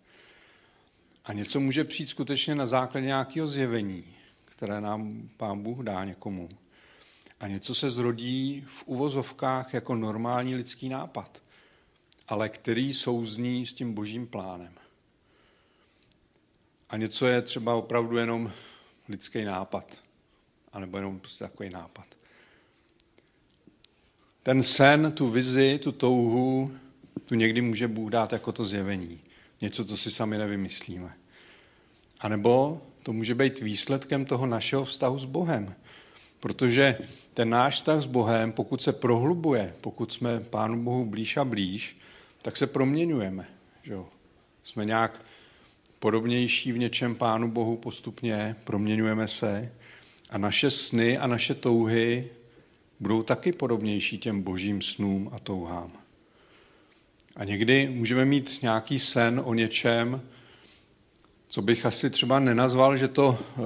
A 1.26 1.34
něco 1.34 1.60
může 1.60 1.84
přijít 1.84 2.08
skutečně 2.10 2.56
na 2.56 2.66
základě 2.66 3.06
nějakého 3.06 3.48
zjevení, 3.48 4.04
které 4.46 4.82
nám 4.82 5.30
Pán 5.38 5.64
Bůh 5.64 5.84
dá 5.84 6.06
někomu 6.06 6.50
a 7.40 7.48
něco 7.48 7.76
se 7.76 7.90
zrodí 7.90 8.66
v 8.68 8.84
uvozovkách 8.88 9.74
jako 9.74 9.96
normální 9.96 10.56
lidský 10.56 10.90
nápad, 10.90 11.42
ale 12.28 12.50
který 12.50 12.94
souzní 12.94 13.66
s 13.66 13.74
tím 13.74 13.94
božím 13.94 14.28
plánem. 14.28 14.74
A 16.90 16.98
něco 16.98 17.28
je 17.28 17.42
třeba 17.42 17.76
opravdu 17.76 18.18
jenom 18.18 18.52
lidský 19.10 19.44
nápad, 19.44 19.98
anebo 20.74 20.98
jenom 20.98 21.20
prostě 21.20 21.44
takový 21.44 21.70
nápad. 21.70 22.06
Ten 24.48 24.64
sen, 24.64 25.12
tu 25.12 25.30
vizi, 25.30 25.80
tu 25.84 25.92
touhu, 25.92 26.72
tu 27.26 27.36
někdy 27.36 27.62
může 27.62 27.88
Bůh 27.88 28.12
dát 28.12 28.34
jako 28.34 28.52
to 28.52 28.66
zjevení. 28.66 29.20
Něco, 29.62 29.86
co 29.86 29.98
si 29.98 30.12
sami 30.12 30.38
nevymyslíme. 30.38 31.14
A 32.20 32.30
nebo 32.30 32.82
to 33.04 33.14
může 33.14 33.36
být 33.36 33.60
výsledkem 33.60 34.26
toho 34.26 34.46
našeho 34.46 34.86
vztahu 34.86 35.20
s 35.20 35.26
Bohem. 35.26 35.76
Protože 36.40 36.98
ten 37.34 37.50
náš 37.50 37.76
vztah 37.76 38.02
s 38.02 38.06
Bohem, 38.06 38.52
pokud 38.52 38.82
se 38.82 38.94
prohlubuje, 38.94 39.74
pokud 39.82 40.12
jsme 40.12 40.40
Pánu 40.40 40.84
Bohu 40.84 41.06
blíž 41.06 41.38
a 41.38 41.46
blíž, 41.46 41.96
tak 42.42 42.58
se 42.58 42.68
proměňujeme. 42.68 43.48
Že? 43.84 43.96
Jsme 44.64 44.86
nějak 44.86 45.22
podobnější 46.00 46.72
v 46.72 46.78
něčem 46.78 47.16
Pánu 47.16 47.52
Bohu 47.52 47.78
postupně, 47.78 48.56
proměňujeme 48.64 49.28
se 49.28 49.72
a 50.30 50.38
naše 50.38 50.72
sny 50.72 51.18
a 51.18 51.28
naše 51.28 51.56
touhy 51.56 52.30
budou 53.00 53.24
taky 53.24 53.52
podobnější 53.52 54.18
těm 54.18 54.42
božím 54.42 54.82
snům 54.82 55.30
a 55.34 55.40
touhám. 55.40 55.92
A 57.36 57.44
někdy 57.44 57.90
můžeme 57.90 58.26
mít 58.26 58.60
nějaký 58.62 59.00
sen 59.00 59.42
o 59.46 59.54
něčem, 59.54 60.22
co 61.48 61.62
bych 61.62 61.86
asi 61.86 62.10
třeba 62.10 62.40
nenazval, 62.40 62.98
že 62.98 63.08
to 63.08 63.40
eh, 63.40 63.62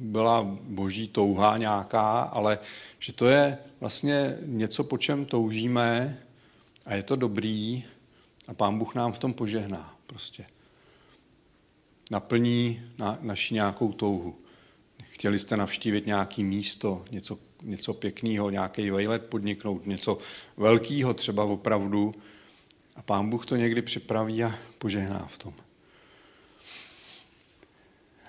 byla 0.00 0.42
boží 0.62 1.08
touha 1.08 1.56
nějaká, 1.56 2.20
ale 2.20 2.58
že 2.98 3.12
to 3.12 3.26
je 3.26 3.58
vlastně 3.80 4.36
něco, 4.46 4.84
po 4.84 4.98
čem 4.98 5.24
toužíme 5.24 6.18
a 6.86 6.94
je 6.94 7.02
to 7.02 7.16
dobrý 7.16 7.84
a 8.48 8.54
pán 8.54 8.78
Bůh 8.78 8.94
nám 8.94 9.12
v 9.12 9.18
tom 9.18 9.34
požehná 9.34 9.94
prostě. 10.06 10.44
Naplní 12.10 12.82
na, 12.98 13.18
naši 13.20 13.54
nějakou 13.54 13.92
touhu. 13.92 14.36
Chtěli 15.18 15.38
jste 15.38 15.56
navštívit 15.56 16.06
nějaké 16.06 16.42
místo, 16.42 17.04
něco, 17.10 17.38
něco 17.62 17.94
pěkného, 17.94 18.50
nějaký 18.50 18.90
vejlet 18.90 19.24
podniknout, 19.24 19.86
něco 19.86 20.18
velkého 20.56 21.14
třeba 21.14 21.44
opravdu 21.44 22.14
a 22.96 23.02
pán 23.02 23.30
Bůh 23.30 23.46
to 23.46 23.56
někdy 23.56 23.82
připraví 23.82 24.44
a 24.44 24.54
požehná 24.78 25.26
v 25.26 25.38
tom. 25.38 25.54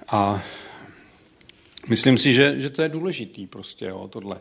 A 0.08 0.44
myslím 1.88 2.18
si, 2.18 2.34
že, 2.34 2.62
že 2.62 2.70
to 2.70 2.82
je 2.82 2.90
důležitý 2.90 3.48
prostě, 3.48 3.86
jo, 3.86 4.08
tohle. 4.08 4.40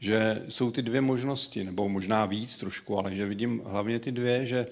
Že 0.00 0.42
jsou 0.48 0.70
ty 0.70 0.82
dvě 0.82 1.00
možnosti, 1.00 1.64
nebo 1.64 1.88
možná 1.88 2.26
víc 2.26 2.56
trošku, 2.56 2.98
ale 2.98 3.16
že 3.16 3.26
vidím 3.26 3.62
hlavně 3.64 3.98
ty 3.98 4.12
dvě, 4.12 4.46
že 4.46 4.66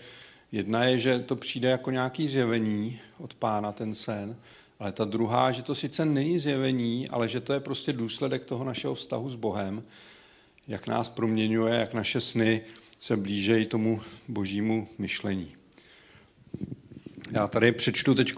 jedna 0.52 0.85
je, 0.85 0.99
že 0.99 1.19
to 1.19 1.37
přijde 1.37 1.69
jako 1.69 1.90
nějaký 1.90 2.28
zjevení 2.28 3.00
od 3.19 3.35
pána, 3.35 3.73
ten 3.73 3.95
sen, 3.95 4.37
ale 4.85 4.93
ta 4.93 5.05
druhá, 5.05 5.53
že 5.53 5.62
to 5.62 5.75
sice 5.75 6.05
není 6.05 6.38
zjevení, 6.38 7.09
ale 7.09 7.29
že 7.29 7.41
to 7.41 7.53
je 7.53 7.61
prostě 7.61 7.93
důsledek 7.93 8.45
toho 8.45 8.64
našeho 8.64 8.95
vztahu 8.95 9.31
s 9.31 9.35
Bohem, 9.35 9.85
jak 10.69 10.87
nás 10.87 11.09
proměňuje, 11.09 11.75
jak 11.75 11.95
naše 11.95 12.21
sny 12.21 12.62
se 13.00 13.17
blížejí 13.17 13.67
tomu 13.67 14.03
božímu 14.29 14.88
myšlení. 14.99 15.57
Já 17.31 17.49
tady 17.49 17.73
přečtu 17.73 18.14
teď 18.14 18.33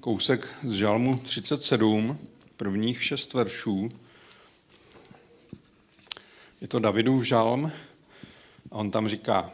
kousek 0.00 0.54
z 0.64 0.72
Žalmu 0.72 1.18
37, 1.18 2.18
prvních 2.56 3.04
šest 3.04 3.34
veršů. 3.34 3.88
Je 6.60 6.68
to 6.68 6.78
Davidův 6.78 7.24
žalm 7.24 7.72
a 8.70 8.74
on 8.74 8.90
tam 8.90 9.08
říká, 9.08 9.50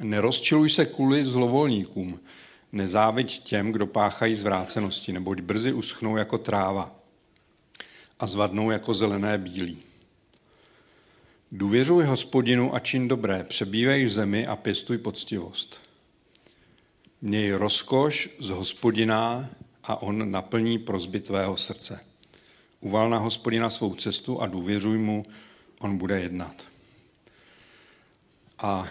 nerozčiluj 0.00 0.70
se 0.70 0.86
kvůli 0.86 1.24
zlovolníkům, 1.24 2.20
nezáviď 2.74 3.42
těm, 3.42 3.72
kdo 3.72 3.86
páchají 3.86 4.34
zvrácenosti, 4.34 5.12
neboť 5.12 5.40
brzy 5.40 5.72
uschnou 5.72 6.16
jako 6.16 6.38
tráva 6.38 6.94
a 8.20 8.26
zvadnou 8.26 8.70
jako 8.70 8.94
zelené 8.94 9.38
bílí. 9.38 9.78
Důvěřuj 11.52 12.04
hospodinu 12.04 12.74
a 12.74 12.80
čin 12.80 13.08
dobré, 13.08 13.44
přebývej 13.44 14.04
v 14.04 14.08
zemi 14.08 14.46
a 14.46 14.56
pěstuj 14.56 14.98
poctivost. 14.98 15.80
Měj 17.22 17.52
rozkoš 17.52 18.30
z 18.38 18.48
hospodina 18.48 19.50
a 19.84 20.02
on 20.02 20.30
naplní 20.30 20.78
prozby 20.78 21.20
tvého 21.20 21.56
srdce. 21.56 22.00
Uval 22.80 23.10
na 23.10 23.18
hospodina 23.18 23.70
svou 23.70 23.94
cestu 23.94 24.40
a 24.40 24.46
důvěřuj 24.46 24.98
mu, 24.98 25.26
on 25.80 25.98
bude 25.98 26.20
jednat. 26.20 26.64
A 28.58 28.88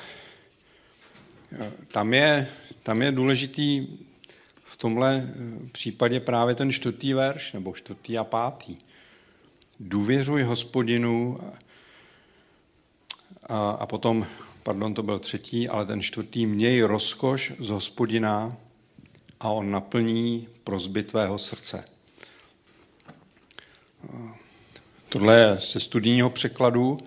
e, 1.59 1.71
tam 1.91 2.13
je, 2.13 2.47
tam 2.83 3.01
je 3.01 3.11
důležitý 3.11 3.87
v 4.63 4.77
tomhle 4.77 5.15
e, 5.15 5.69
případě 5.71 6.19
právě 6.19 6.55
ten 6.55 6.71
čtvrtý 6.71 7.13
verš, 7.13 7.53
nebo 7.53 7.73
čtvrtý 7.73 8.17
a 8.17 8.23
pátý. 8.23 8.75
Důvěřuj 9.79 10.43
hospodinu 10.43 11.39
a, 13.43 13.69
a 13.69 13.85
potom 13.85 14.27
pardon, 14.63 14.93
to 14.93 15.03
byl 15.03 15.19
třetí, 15.19 15.69
ale 15.69 15.85
ten 15.85 16.01
čtvrtý, 16.01 16.45
měj 16.45 16.81
rozkoš 16.81 17.53
z 17.59 17.69
hospodina 17.69 18.57
a 19.39 19.49
on 19.49 19.71
naplní 19.71 20.47
prozby 20.63 21.03
tvého 21.03 21.37
srdce. 21.37 21.85
Tohle 25.09 25.39
je 25.39 25.57
ze 25.61 25.79
studijního 25.79 26.29
překladu, 26.29 26.99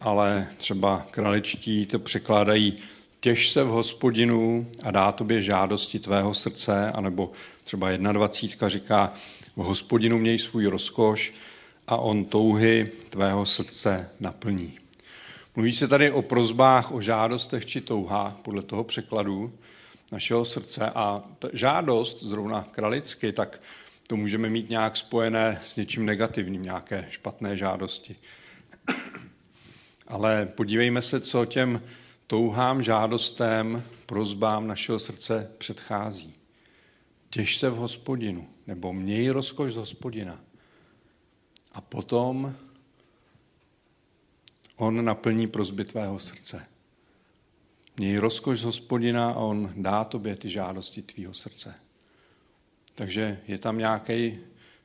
ale 0.00 0.48
třeba 0.56 1.06
kraličtí 1.10 1.86
to 1.86 1.98
překládají 1.98 2.78
těž 3.26 3.50
se 3.50 3.64
v 3.64 3.68
hospodinu 3.68 4.66
a 4.82 4.90
dá 4.90 5.12
tobě 5.12 5.42
žádosti 5.42 5.98
tvého 5.98 6.34
srdce, 6.34 6.92
anebo 6.92 7.32
třeba 7.64 7.96
21 7.96 8.68
říká, 8.68 9.12
v 9.56 9.62
hospodinu 9.62 10.18
měj 10.18 10.38
svůj 10.38 10.66
rozkoš 10.66 11.34
a 11.86 11.96
on 11.96 12.24
touhy 12.24 12.90
tvého 13.10 13.46
srdce 13.46 14.10
naplní. 14.20 14.78
Mluví 15.56 15.72
se 15.72 15.88
tady 15.88 16.10
o 16.10 16.22
prozbách, 16.22 16.92
o 16.92 17.00
žádostech 17.00 17.66
či 17.66 17.80
touhách, 17.80 18.34
podle 18.42 18.62
toho 18.62 18.84
překladu 18.84 19.52
našeho 20.12 20.44
srdce. 20.44 20.90
A 20.94 21.22
ta 21.38 21.48
žádost, 21.52 22.22
zrovna 22.22 22.68
kralicky, 22.70 23.32
tak 23.32 23.60
to 24.06 24.16
můžeme 24.16 24.48
mít 24.48 24.70
nějak 24.70 24.96
spojené 24.96 25.60
s 25.66 25.76
něčím 25.76 26.06
negativním, 26.06 26.62
nějaké 26.62 27.06
špatné 27.10 27.56
žádosti. 27.56 28.16
Ale 30.08 30.48
podívejme 30.54 31.02
se, 31.02 31.20
co 31.20 31.44
těm 31.44 31.80
touhám, 32.26 32.82
žádostem, 32.82 33.84
prozbám 34.06 34.66
našeho 34.66 34.98
srdce 34.98 35.50
předchází. 35.58 36.34
Těž 37.30 37.56
se 37.56 37.70
v 37.70 37.76
hospodinu, 37.76 38.48
nebo 38.66 38.92
měj 38.92 39.28
rozkoš 39.28 39.72
z 39.72 39.76
hospodina. 39.76 40.40
A 41.72 41.80
potom 41.80 42.56
on 44.76 45.04
naplní 45.04 45.46
prozby 45.46 45.84
tvého 45.84 46.18
srdce. 46.18 46.66
Měj 47.96 48.16
rozkoš 48.16 48.60
z 48.60 48.64
hospodina 48.64 49.30
a 49.30 49.34
on 49.34 49.72
dá 49.76 50.04
tobě 50.04 50.36
ty 50.36 50.48
žádosti 50.48 51.02
tvýho 51.02 51.34
srdce. 51.34 51.74
Takže 52.94 53.40
je 53.48 53.58
tam 53.58 53.78
nějaký 53.78 54.38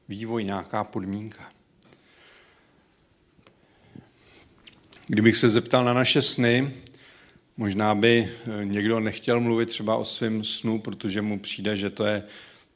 vývoj, 0.07 0.43
nějaká 0.43 0.83
podmínka. 0.83 1.51
Kdybych 5.07 5.37
se 5.37 5.49
zeptal 5.49 5.83
na 5.83 5.93
naše 5.93 6.21
sny, 6.21 6.73
možná 7.61 7.95
by 7.95 8.31
někdo 8.63 8.99
nechtěl 8.99 9.39
mluvit 9.39 9.69
třeba 9.69 9.95
o 9.95 10.05
svém 10.05 10.43
snu, 10.43 10.79
protože 10.79 11.21
mu 11.21 11.39
přijde, 11.39 11.77
že 11.77 11.89
to 11.89 12.05
je 12.05 12.23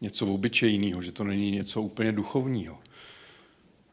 něco 0.02 0.28
obyčejného, 0.28 1.02
že 1.02 1.12
to 1.12 1.24
není 1.24 1.52
něco 1.52 1.82
úplně 1.82 2.12
duchovního. 2.12 2.80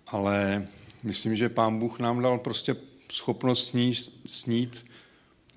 Ale 0.07 0.67
myslím, 1.03 1.37
že 1.37 1.49
Pán 1.49 1.79
Bůh 1.79 1.99
nám 1.99 2.23
dal 2.23 2.39
prostě 2.39 2.77
schopnost 3.13 3.69
snít, 3.69 4.13
snít 4.27 4.85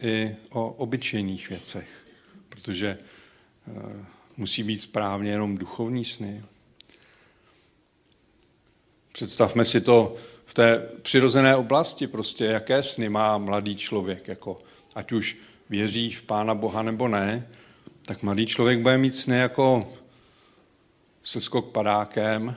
i 0.01 0.36
o 0.50 0.70
obyčejných 0.70 1.50
věcech, 1.50 1.89
protože 2.50 2.98
eh, 2.98 4.06
musí 4.38 4.63
být 4.63 4.77
správně 4.77 5.32
jenom 5.32 5.58
duchovní 5.58 6.06
sny. 6.06 6.44
Představme 9.13 9.65
si 9.65 9.82
to 9.82 10.15
v 10.46 10.54
té 10.54 10.89
přirozené 11.01 11.56
oblasti, 11.56 12.08
prostě 12.08 12.46
jaké 12.46 12.84
sny 12.84 13.10
má 13.10 13.38
mladý 13.38 13.75
člověk, 13.75 14.27
jako 14.27 14.62
ať 14.96 15.12
už 15.12 15.38
věří 15.70 16.12
v 16.12 16.24
Pána 16.24 16.56
Boha 16.56 16.84
nebo 16.84 17.08
ne, 17.08 17.48
tak 18.06 18.24
mladý 18.24 18.46
člověk 18.46 18.80
bude 18.80 18.98
mít 18.98 19.16
sny 19.16 19.38
jako 19.38 19.94
se 21.24 21.42
skok 21.42 21.72
padákem, 21.72 22.56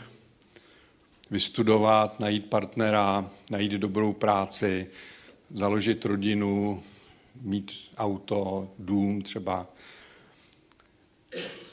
vystudovat, 1.30 2.20
najít 2.20 2.50
partnera, 2.50 3.30
najít 3.50 3.72
dobrou 3.72 4.12
práci, 4.12 4.86
založit 5.50 6.04
rodinu, 6.04 6.82
mít 7.40 7.72
auto, 7.96 8.68
dům 8.78 9.22
třeba, 9.22 9.66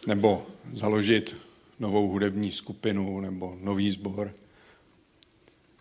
nebo 0.07 0.47
založit 0.73 1.35
novou 1.79 2.07
hudební 2.07 2.51
skupinu 2.51 3.19
nebo 3.19 3.57
nový 3.61 3.91
sbor. 3.91 4.31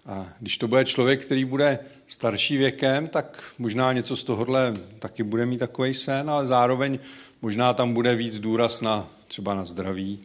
A 0.06 0.28
když 0.40 0.58
to 0.58 0.68
bude 0.68 0.84
člověk, 0.84 1.25
který 1.25 1.44
bude 1.44 1.78
starší 2.06 2.56
věkem, 2.56 3.08
tak 3.08 3.52
možná 3.58 3.92
něco 3.92 4.16
z 4.16 4.25
tohohle 4.25 4.75
taky 4.99 5.23
bude 5.23 5.46
mít 5.46 5.58
takový 5.58 5.94
sen, 5.94 6.30
ale 6.30 6.46
zároveň 6.46 6.99
možná 7.42 7.75
tam 7.75 7.94
bude 7.94 8.14
víc 8.14 8.40
důraz 8.40 8.80
na 8.80 9.08
třeba 9.28 9.54
na 9.54 9.64
zdraví, 9.64 10.20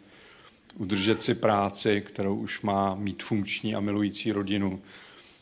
udržet 0.78 1.22
si 1.22 1.36
práci, 1.36 2.02
kterou 2.02 2.36
už 2.36 2.62
má, 2.62 2.96
mít 2.96 3.24
funkční 3.24 3.76
a 3.76 3.80
milující 3.80 4.32
rodinu, 4.32 4.82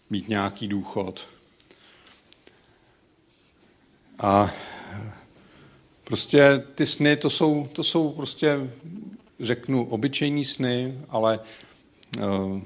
mít 0.09 0.29
nějaký 0.29 0.67
důchod. 0.67 1.27
A 4.19 4.51
prostě 6.03 6.63
ty 6.75 6.85
sny, 6.85 7.17
to 7.17 7.29
jsou, 7.29 7.67
to 7.73 7.83
jsou 7.83 8.11
prostě, 8.11 8.69
řeknu, 9.39 9.85
obyčejní 9.85 10.45
sny, 10.45 10.97
ale 11.09 11.39
uh, 12.19 12.61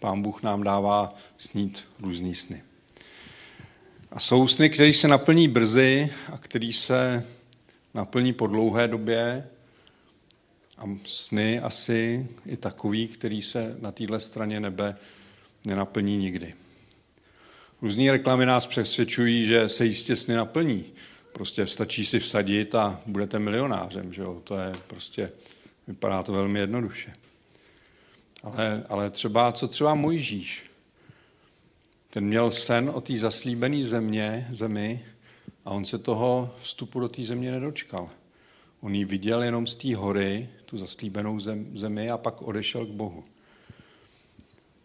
Pán 0.00 0.22
Bůh 0.22 0.42
nám 0.42 0.62
dává 0.62 1.14
snít 1.36 1.88
různý 2.00 2.34
sny. 2.34 2.62
A 4.10 4.20
jsou 4.20 4.48
sny, 4.48 4.70
které 4.70 4.92
se 4.92 5.08
naplní 5.08 5.48
brzy 5.48 6.10
a 6.32 6.38
které 6.38 6.72
se 6.72 7.26
naplní 7.94 8.32
po 8.32 8.46
dlouhé 8.46 8.88
době 8.88 9.48
a 10.78 10.84
sny 11.04 11.60
asi 11.60 12.26
i 12.46 12.56
takový, 12.56 13.08
který 13.08 13.42
se 13.42 13.76
na 13.80 13.92
téhle 13.92 14.20
straně 14.20 14.60
nebe 14.60 14.96
nenaplní 15.66 16.16
nikdy. 16.16 16.54
Různé 17.82 18.12
reklamy 18.12 18.46
nás 18.46 18.66
přesvědčují, 18.66 19.46
že 19.46 19.68
se 19.68 19.84
jistě 19.86 20.16
sny 20.16 20.34
naplní. 20.34 20.84
Prostě 21.32 21.66
stačí 21.66 22.06
si 22.06 22.18
vsadit 22.18 22.74
a 22.74 23.00
budete 23.06 23.38
milionářem. 23.38 24.12
Že 24.12 24.22
jo? 24.22 24.42
To 24.44 24.56
je 24.56 24.72
prostě, 24.86 25.32
vypadá 25.86 26.22
to 26.22 26.32
velmi 26.32 26.58
jednoduše. 26.58 27.14
Ale, 28.42 28.84
ale 28.88 29.10
třeba, 29.10 29.52
co 29.52 29.68
třeba 29.68 29.94
Mojžíš? 29.94 30.70
Ten 32.10 32.24
měl 32.24 32.50
sen 32.50 32.90
o 32.94 33.00
té 33.00 33.18
zaslíbené 33.18 33.84
země, 33.84 34.48
zemi 34.50 35.04
a 35.64 35.70
on 35.70 35.84
se 35.84 35.98
toho 35.98 36.54
vstupu 36.58 37.00
do 37.00 37.08
té 37.08 37.24
země 37.24 37.50
nedočkal. 37.50 38.08
On 38.80 38.94
ji 38.94 39.04
viděl 39.04 39.42
jenom 39.42 39.66
z 39.66 39.74
té 39.74 39.96
hory, 39.96 40.48
tu 40.64 40.78
zaslíbenou 40.78 41.40
zem, 41.40 41.76
zemi 41.76 42.10
a 42.10 42.18
pak 42.18 42.42
odešel 42.42 42.86
k 42.86 42.90
Bohu. 42.90 43.24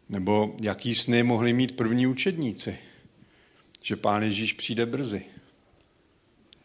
Nebo 0.10 0.56
jaký 0.62 0.96
sny 0.96 1.24
mohli 1.24 1.54
mít 1.54 1.76
první 1.76 2.08
učedníci? 2.08 2.78
Že 3.82 3.96
pán 3.96 4.24
Ježíš 4.24 4.54
přijde 4.54 4.86
brzy. 4.86 5.26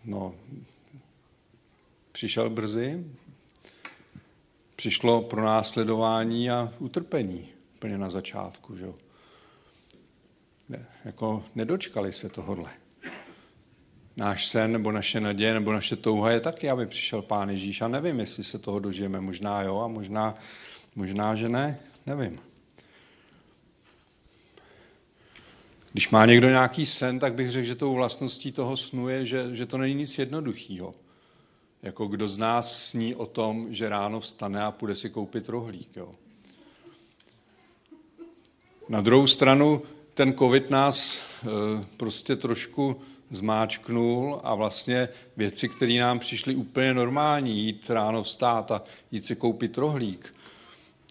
No, 0.04 0.34
přišel 2.12 2.50
brzy, 2.50 3.04
přišlo 4.78 5.22
pro 5.22 5.44
následování 5.44 6.50
a 6.50 6.72
utrpení 6.78 7.48
úplně 7.74 7.98
na 7.98 8.10
začátku. 8.10 8.76
Že? 8.76 8.86
Ne, 10.68 10.86
jako 11.04 11.44
nedočkali 11.54 12.12
se 12.12 12.28
tohodle 12.28 12.70
náš 14.18 14.46
sen 14.46 14.72
nebo 14.72 14.92
naše 14.92 15.20
naděje 15.20 15.54
nebo 15.54 15.72
naše 15.72 15.96
touha 15.96 16.30
je 16.30 16.40
taky, 16.40 16.70
aby 16.70 16.86
přišel 16.86 17.22
Pán 17.22 17.50
Ježíš. 17.50 17.80
A 17.80 17.88
nevím, 17.88 18.20
jestli 18.20 18.44
se 18.44 18.58
toho 18.58 18.78
dožijeme. 18.78 19.20
Možná 19.20 19.62
jo 19.62 19.80
a 19.80 19.88
možná, 19.88 20.34
možná 20.96 21.34
že 21.34 21.48
ne. 21.48 21.78
Nevím. 22.06 22.40
Když 25.92 26.10
má 26.10 26.26
někdo 26.26 26.48
nějaký 26.48 26.86
sen, 26.86 27.18
tak 27.18 27.34
bych 27.34 27.50
řekl, 27.50 27.66
že 27.66 27.74
tou 27.74 27.94
vlastností 27.94 28.52
toho 28.52 28.76
snu 28.76 29.08
je, 29.08 29.26
že, 29.26 29.54
že 29.56 29.66
to 29.66 29.78
není 29.78 29.94
nic 29.94 30.18
jednoduchého. 30.18 30.94
Jako 31.82 32.06
kdo 32.06 32.28
z 32.28 32.36
nás 32.36 32.82
sní 32.86 33.14
o 33.14 33.26
tom, 33.26 33.74
že 33.74 33.88
ráno 33.88 34.20
vstane 34.20 34.62
a 34.62 34.70
půjde 34.70 34.94
si 34.94 35.10
koupit 35.10 35.48
rohlík. 35.48 35.96
Jo. 35.96 36.10
Na 38.88 39.00
druhou 39.00 39.26
stranu 39.26 39.82
ten 40.14 40.34
covid 40.34 40.70
nás 40.70 41.18
e, 41.18 41.46
prostě 41.96 42.36
trošku 42.36 43.00
zmáčknul 43.30 44.40
a 44.44 44.54
vlastně 44.54 45.08
věci, 45.36 45.68
které 45.68 45.94
nám 45.94 46.18
přišly 46.18 46.54
úplně 46.54 46.94
normální, 46.94 47.58
jít 47.58 47.90
ráno 47.90 48.22
vstát 48.22 48.70
a 48.70 48.82
jít 49.10 49.26
si 49.26 49.36
koupit 49.36 49.78
rohlík. 49.78 50.34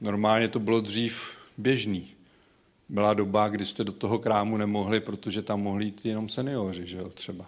Normálně 0.02 0.48
to 0.48 0.60
bylo 0.60 0.82
dřív 0.82 1.30
běžný. 1.58 2.08
Byla 2.90 3.14
doba, 3.14 3.50
kdy 3.50 3.66
jste 3.66 3.84
do 3.84 3.92
toho 3.92 4.20
krámu 4.20 4.58
nemohli, 4.58 5.00
protože 5.00 5.42
tam 5.42 5.62
mohli 5.62 5.86
jít 5.86 6.06
jenom 6.06 6.30
seniori, 6.30 6.88
že 6.88 6.98
jo, 6.98 7.10
třeba. 7.10 7.46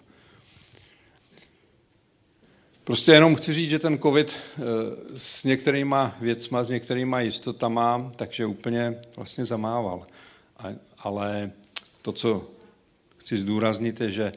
Prostě 2.90 3.12
jenom 3.12 3.36
chci 3.36 3.54
říct, 3.54 3.70
že 3.70 3.80
ten 3.80 4.00
covid 4.00 4.38
eh, 4.38 4.62
s 5.18 5.44
některýma 5.44 6.16
věcma, 6.20 6.64
s 6.64 6.70
některýma 6.70 7.22
jistotama, 7.22 8.12
takže 8.16 8.46
úplně 8.46 9.00
vlastně 9.16 9.46
zamával. 9.46 10.04
Ale 10.98 11.52
to, 12.02 12.12
co 12.12 12.50
chci 13.18 13.38
zdůraznit, 13.38 14.02
je, 14.02 14.12
že 14.12 14.32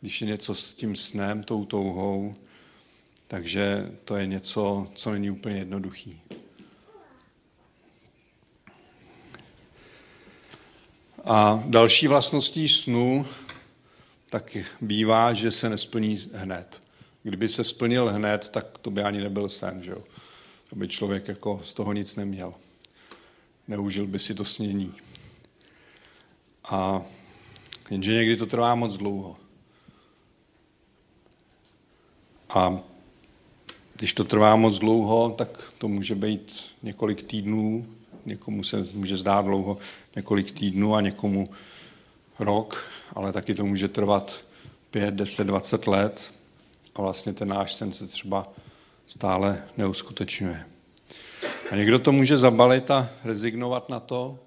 když 0.00 0.20
je 0.20 0.26
něco 0.26 0.54
s 0.54 0.74
tím 0.74 0.96
snem, 0.96 1.42
tou 1.42 1.64
touhou, 1.64 2.34
takže 3.26 3.92
to 4.04 4.16
je 4.16 4.26
něco, 4.26 4.88
co 4.94 5.12
není 5.12 5.30
úplně 5.30 5.56
jednoduchý. 5.56 6.20
A 11.24 11.64
další 11.66 12.08
vlastností 12.08 12.68
snu 12.68 13.26
tak 14.30 14.56
bývá, 14.80 15.32
že 15.32 15.52
se 15.52 15.68
nesplní 15.68 16.30
hned. 16.32 16.85
Kdyby 17.26 17.48
se 17.48 17.64
splnil 17.64 18.10
hned, 18.10 18.48
tak 18.48 18.78
to 18.78 18.90
by 18.90 19.02
ani 19.02 19.20
nebyl 19.20 19.48
sen, 19.48 19.82
že 19.82 19.90
jo? 19.90 20.04
To 20.70 20.76
by 20.76 20.88
člověk 20.88 21.28
jako 21.28 21.60
z 21.64 21.74
toho 21.74 21.92
nic 21.92 22.16
neměl. 22.16 22.54
Neužil 23.68 24.06
by 24.06 24.18
si 24.18 24.34
to 24.34 24.44
snění. 24.44 24.94
A 26.64 27.02
jenže 27.90 28.12
někdy 28.12 28.36
to 28.36 28.46
trvá 28.46 28.74
moc 28.74 28.96
dlouho. 28.96 29.36
A 32.48 32.78
když 33.96 34.14
to 34.14 34.24
trvá 34.24 34.56
moc 34.56 34.78
dlouho, 34.78 35.34
tak 35.38 35.72
to 35.78 35.88
může 35.88 36.14
být 36.14 36.70
několik 36.82 37.22
týdnů, 37.22 37.86
někomu 38.26 38.64
se 38.64 38.86
může 38.92 39.16
zdát 39.16 39.44
dlouho 39.44 39.76
několik 40.16 40.58
týdnů 40.58 40.94
a 40.94 41.00
někomu 41.00 41.50
rok, 42.38 42.90
ale 43.14 43.32
taky 43.32 43.54
to 43.54 43.64
může 43.64 43.88
trvat 43.88 44.44
5, 44.90 45.14
10, 45.14 45.44
20 45.44 45.86
let 45.86 46.35
a 46.96 47.02
vlastně 47.02 47.32
ten 47.32 47.48
náš 47.48 47.74
sen 47.74 47.92
se 47.92 48.06
třeba 48.06 48.48
stále 49.06 49.64
neuskutečňuje. 49.76 50.66
A 51.70 51.76
někdo 51.76 51.98
to 51.98 52.12
může 52.12 52.36
zabalit 52.36 52.90
a 52.90 53.10
rezignovat 53.24 53.88
na 53.88 54.00
to. 54.00 54.38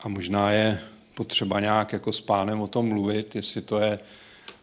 A 0.00 0.08
možná 0.08 0.50
je 0.50 0.80
potřeba 1.14 1.60
nějak 1.60 1.92
jako 1.92 2.12
s 2.12 2.20
pánem 2.20 2.60
o 2.60 2.66
tom 2.66 2.88
mluvit, 2.88 3.36
jestli 3.36 3.62
to 3.62 3.78
je, 3.78 3.98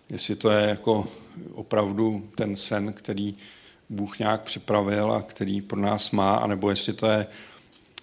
jestli 0.10 0.36
to 0.36 0.50
je 0.50 0.70
jako 0.70 1.08
opravdu 1.54 2.30
ten 2.36 2.56
sen, 2.56 2.94
který 2.94 3.34
Bůh 3.90 4.20
nějak 4.20 4.42
připravil 4.42 5.12
a 5.12 5.22
který 5.22 5.62
pro 5.62 5.80
nás 5.80 6.12
má, 6.12 6.36
anebo 6.36 6.70
jestli 6.70 6.94
to 6.94 7.08
je 7.08 7.28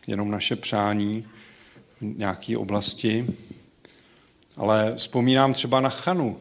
jenom 0.07 0.31
naše 0.31 0.57
přání 0.57 1.24
v 2.00 2.18
nějaké 2.18 2.59
oblasti. 2.59 3.26
Ale 4.57 4.94
vzpomínám 4.96 5.55
třeba 5.55 5.81
na 5.81 5.88
Chanu, 5.88 6.40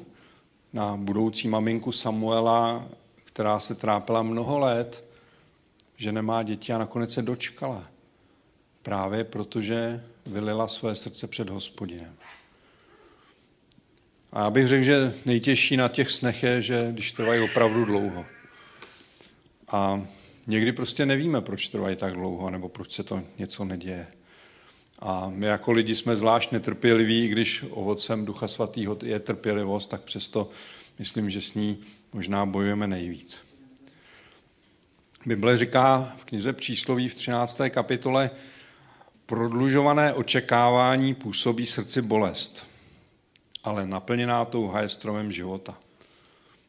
na 0.73 0.97
budoucí 0.97 1.47
maminku 1.47 1.91
Samuela, 1.91 2.87
která 3.23 3.59
se 3.59 3.75
trápila 3.75 4.23
mnoho 4.23 4.59
let, 4.59 5.07
že 5.97 6.11
nemá 6.11 6.43
děti 6.43 6.73
a 6.73 6.77
nakonec 6.77 7.13
se 7.13 7.21
dočkala. 7.21 7.83
Právě 8.81 9.23
protože 9.23 10.03
vylila 10.25 10.67
své 10.67 10.95
srdce 10.95 11.27
před 11.27 11.49
hospodinem. 11.49 12.13
A 14.31 14.39
já 14.39 14.49
bych 14.49 14.67
řekl, 14.67 14.83
že 14.83 15.13
nejtěžší 15.25 15.77
na 15.77 15.87
těch 15.87 16.11
snech 16.11 16.43
je, 16.43 16.61
že 16.61 16.89
když 16.91 17.11
trvají 17.11 17.41
opravdu 17.41 17.85
dlouho. 17.85 18.25
A 19.67 20.01
někdy 20.47 20.71
prostě 20.71 21.05
nevíme, 21.05 21.41
proč 21.41 21.69
trvají 21.69 21.95
tak 21.95 22.13
dlouho, 22.13 22.49
nebo 22.49 22.69
proč 22.69 22.91
se 22.91 23.03
to 23.03 23.23
něco 23.37 23.65
neděje. 23.65 24.07
A 25.01 25.29
my 25.29 25.45
jako 25.45 25.71
lidi 25.71 25.95
jsme 25.95 26.15
zvlášť 26.15 26.51
netrpěliví, 26.51 27.27
když 27.27 27.63
ovocem 27.69 28.25
Ducha 28.25 28.47
Svatého 28.47 28.97
je 29.03 29.19
trpělivost, 29.19 29.87
tak 29.87 30.01
přesto 30.01 30.49
myslím, 30.99 31.29
že 31.29 31.41
s 31.41 31.53
ní 31.53 31.77
možná 32.13 32.45
bojujeme 32.45 32.87
nejvíc. 32.87 33.37
Bible 35.25 35.57
říká 35.57 36.13
v 36.17 36.25
knize 36.25 36.53
Přísloví 36.53 37.07
v 37.07 37.15
13. 37.15 37.61
kapitole, 37.69 38.29
prodlužované 39.25 40.13
očekávání 40.13 41.13
působí 41.15 41.65
srdci 41.65 42.01
bolest, 42.01 42.67
ale 43.63 43.85
naplněná 43.85 44.45
touha 44.45 44.81
je 44.81 44.89
stromem 44.89 45.31
života. 45.31 45.77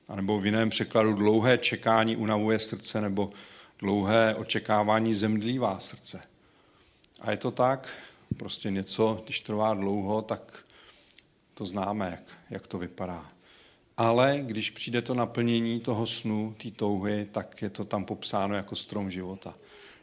A 0.09 0.17
nebo 0.17 0.41
v 0.41 0.47
jiném 0.47 0.71
překladu 0.71 1.13
dlouhé 1.13 1.59
čekání 1.59 2.17
unavuje 2.17 2.59
srdce, 2.59 3.01
nebo 3.01 3.31
dlouhé 3.79 4.35
očekávání 4.35 5.15
zemdlívá 5.15 5.81
srdce. 5.81 6.21
A 7.21 7.31
je 7.31 7.37
to 7.37 7.51
tak, 7.51 7.89
prostě 8.33 8.71
něco, 8.71 9.23
když 9.25 9.41
trvá 9.41 9.75
dlouho, 9.75 10.23
tak 10.23 10.65
to 11.55 11.67
známe, 11.67 12.11
jak, 12.11 12.39
jak 12.51 12.67
to 12.67 12.79
vypadá. 12.79 13.33
Ale 13.97 14.39
když 14.43 14.71
přijde 14.71 15.03
to 15.03 15.15
naplnění 15.15 15.81
toho 15.81 16.07
snu, 16.07 16.55
té 16.63 16.71
touhy, 16.71 17.29
tak 17.33 17.63
je 17.63 17.71
to 17.71 17.85
tam 17.85 18.05
popsáno 18.05 18.55
jako 18.55 18.77
strom 18.77 19.11
života. 19.11 19.55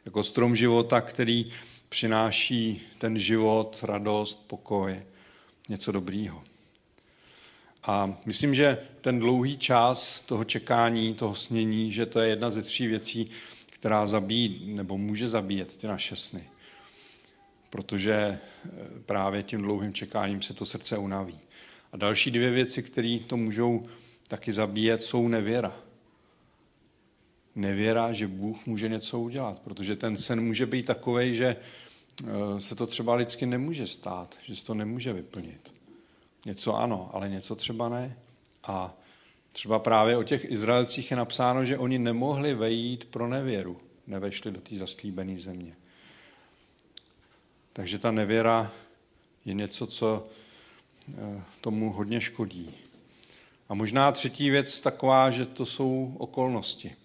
Jako 0.05 0.23
strom 0.23 0.55
života, 0.55 1.01
který 1.01 1.45
přináší 1.89 2.81
ten 2.97 3.19
život, 3.19 3.79
radost, 3.83 4.47
pokoj, 4.47 5.01
něco 5.69 5.91
dobrýho. 5.91 6.43
A 7.83 8.17
myslím, 8.25 8.55
že 8.55 8.77
ten 9.01 9.19
dlouhý 9.19 9.57
čas 9.57 10.21
toho 10.21 10.43
čekání, 10.43 11.13
toho 11.13 11.35
snění, 11.35 11.91
že 11.91 12.05
to 12.05 12.19
je 12.19 12.29
jedna 12.29 12.49
ze 12.49 12.61
tří 12.61 12.87
věcí, 12.87 13.29
která 13.65 14.07
zabíjí 14.07 14.73
nebo 14.73 14.97
může 14.97 15.29
zabíjet 15.29 15.77
ty 15.77 15.87
naše 15.87 16.15
sny. 16.15 16.49
Protože 17.69 18.13
eh, 18.13 18.39
právě 19.05 19.43
tím 19.43 19.61
dlouhým 19.61 19.93
čekáním 19.93 20.41
se 20.41 20.53
to 20.53 20.65
srdce 20.65 20.97
unaví. 20.97 21.39
A 21.91 21.97
další 21.97 22.31
dvě 22.31 22.51
věci, 22.51 22.83
které 22.83 23.19
to 23.27 23.37
můžou 23.37 23.87
taky 24.27 24.53
zabíjet, 24.53 25.03
jsou 25.03 25.27
nevěra. 25.27 25.77
Nevěra, 27.55 28.13
že 28.13 28.27
Bůh 28.27 28.65
může 28.65 28.89
něco 28.89 29.19
udělat, 29.19 29.59
protože 29.59 29.95
ten 29.95 30.17
sen 30.17 30.41
může 30.41 30.65
být 30.65 30.85
takový, 30.85 31.35
že 31.35 31.55
eh, 31.55 32.61
se 32.61 32.75
to 32.75 32.87
třeba 32.87 33.15
lidsky 33.15 33.45
nemůže 33.45 33.87
stát, 33.87 34.35
že 34.43 34.55
se 34.55 34.65
to 34.65 34.73
nemůže 34.73 35.13
vyplnit. 35.13 35.71
Něco 36.45 36.75
ano, 36.75 37.09
ale 37.13 37.29
něco 37.29 37.55
třeba 37.55 37.89
ne. 37.89 38.17
A 38.63 38.97
třeba 39.51 39.79
právě 39.79 40.17
o 40.17 40.23
těch 40.23 40.51
Izraelcích 40.51 41.11
je 41.11 41.17
napsáno, 41.17 41.65
že 41.65 41.77
oni 41.77 41.99
nemohli 41.99 42.53
vejít 42.53 43.05
pro 43.05 43.27
nevěru, 43.27 43.77
nevešli 44.07 44.51
do 44.51 44.61
té 44.61 44.75
zaslíbené 44.75 45.39
země. 45.39 45.75
Takže 47.73 47.99
ta 47.99 48.11
nevěra 48.11 48.71
je 49.45 49.53
něco, 49.53 49.87
co 49.87 50.27
eh, 51.17 51.43
tomu 51.61 51.91
hodně 51.91 52.21
škodí. 52.21 52.73
A 53.69 53.73
možná 53.73 54.11
třetí 54.11 54.49
věc 54.49 54.79
taková, 54.79 55.31
že 55.31 55.45
to 55.45 55.65
jsou 55.65 56.15
okolnosti. 56.17 56.95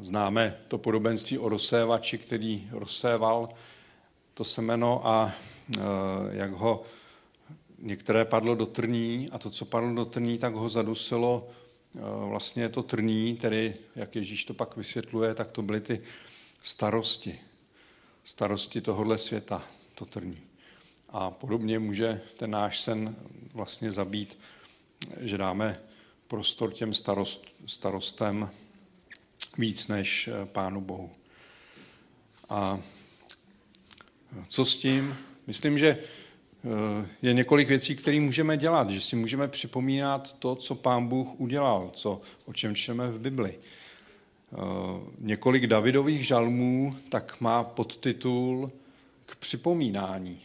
Známe 0.00 0.56
to 0.68 0.78
podobenství 0.78 1.38
o 1.38 1.48
rozsévači, 1.48 2.18
který 2.18 2.68
rozséval 2.70 3.48
to 4.34 4.44
semeno 4.44 5.06
a 5.06 5.32
eh, 5.76 5.80
jak 6.30 6.50
ho 6.50 6.82
některé 7.78 8.24
padlo 8.24 8.54
do 8.54 8.66
trní 8.66 9.28
a 9.32 9.38
to, 9.38 9.50
co 9.50 9.64
padlo 9.64 9.94
do 9.94 10.04
trní, 10.04 10.38
tak 10.38 10.54
ho 10.54 10.68
zadusilo 10.68 11.48
eh, 11.48 12.00
vlastně 12.28 12.68
to 12.68 12.82
trní, 12.82 13.36
tedy 13.36 13.74
jak 13.96 14.16
Ježíš 14.16 14.44
to 14.44 14.54
pak 14.54 14.76
vysvětluje, 14.76 15.34
tak 15.34 15.52
to 15.52 15.62
byly 15.62 15.80
ty 15.80 16.00
starosti. 16.62 17.38
Starosti 18.24 18.80
tohohle 18.80 19.18
světa, 19.18 19.64
to 19.94 20.04
trní. 20.04 20.38
A 21.08 21.30
podobně 21.30 21.78
může 21.78 22.20
ten 22.36 22.50
náš 22.50 22.80
sen 22.80 23.16
vlastně 23.52 23.92
zabít, 23.92 24.38
že 25.20 25.38
dáme 25.38 25.80
prostor 26.28 26.72
těm 26.72 26.94
starost, 26.94 27.44
starostem 27.66 28.50
víc 29.58 29.88
než 29.88 30.28
eh, 30.28 30.46
Pánu 30.46 30.80
Bohu. 30.80 31.10
A 32.48 32.80
co 34.48 34.64
s 34.64 34.76
tím? 34.76 35.16
Myslím, 35.46 35.78
že 35.78 35.98
Eh, 36.64 37.06
je 37.22 37.32
několik 37.32 37.68
věcí, 37.68 37.96
které 37.96 38.20
můžeme 38.20 38.56
dělat, 38.56 38.90
že 38.90 39.00
si 39.00 39.16
můžeme 39.16 39.48
připomínat 39.48 40.32
to, 40.32 40.54
co 40.54 40.74
pán 40.74 41.08
Bůh 41.08 41.40
udělal, 41.40 41.90
co, 41.94 42.20
o 42.44 42.52
čem 42.52 42.74
čteme 42.74 43.10
v 43.10 43.20
Bibli. 43.20 43.58
Eh, 44.52 45.00
několik 45.18 45.66
Davidových 45.66 46.26
žalmů 46.26 46.96
tak 47.08 47.40
má 47.40 47.64
podtitul 47.64 48.72
k 49.26 49.36
připomínání. 49.36 50.40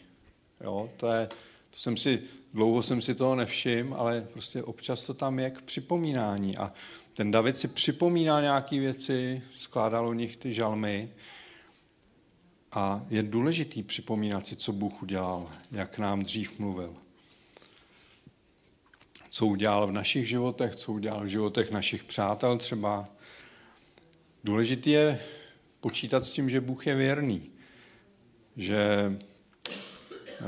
Jo, 0.61 0.89
to, 0.97 1.11
je, 1.11 1.27
to 1.69 1.77
jsem 1.77 1.97
si, 1.97 2.23
dlouho 2.53 2.83
jsem 2.83 3.01
si 3.01 3.15
toho 3.15 3.35
nevšiml, 3.35 3.95
ale 3.95 4.27
prostě 4.33 4.63
občas 4.63 5.03
to 5.03 5.13
tam 5.13 5.39
je 5.39 5.49
k 5.49 5.61
připomínání. 5.61 6.57
A 6.57 6.73
ten 7.13 7.31
David 7.31 7.57
si 7.57 7.67
připomíná 7.67 8.41
nějaké 8.41 8.79
věci, 8.79 9.41
skládal 9.55 10.07
o 10.07 10.13
nich 10.13 10.37
ty 10.37 10.53
žalmy 10.53 11.09
a 12.71 13.05
je 13.09 13.23
důležitý 13.23 13.83
připomínat 13.83 14.47
si, 14.47 14.55
co 14.55 14.73
Bůh 14.73 15.03
udělal, 15.03 15.47
jak 15.71 15.97
nám 15.97 16.21
dřív 16.21 16.59
mluvil. 16.59 16.95
Co 19.29 19.45
udělal 19.45 19.87
v 19.87 19.91
našich 19.91 20.27
životech, 20.27 20.75
co 20.75 20.93
udělal 20.93 21.23
v 21.23 21.27
životech 21.27 21.71
našich 21.71 22.03
přátel 22.03 22.57
třeba. 22.57 23.07
Důležitý 24.47 24.89
je 24.89 25.19
počítat 25.79 26.23
s 26.23 26.31
tím, 26.31 26.49
že 26.49 26.62
Bůh 26.62 26.88
je 26.88 26.95
věrný, 26.95 27.49
že 28.57 28.77
eh, 30.39 30.43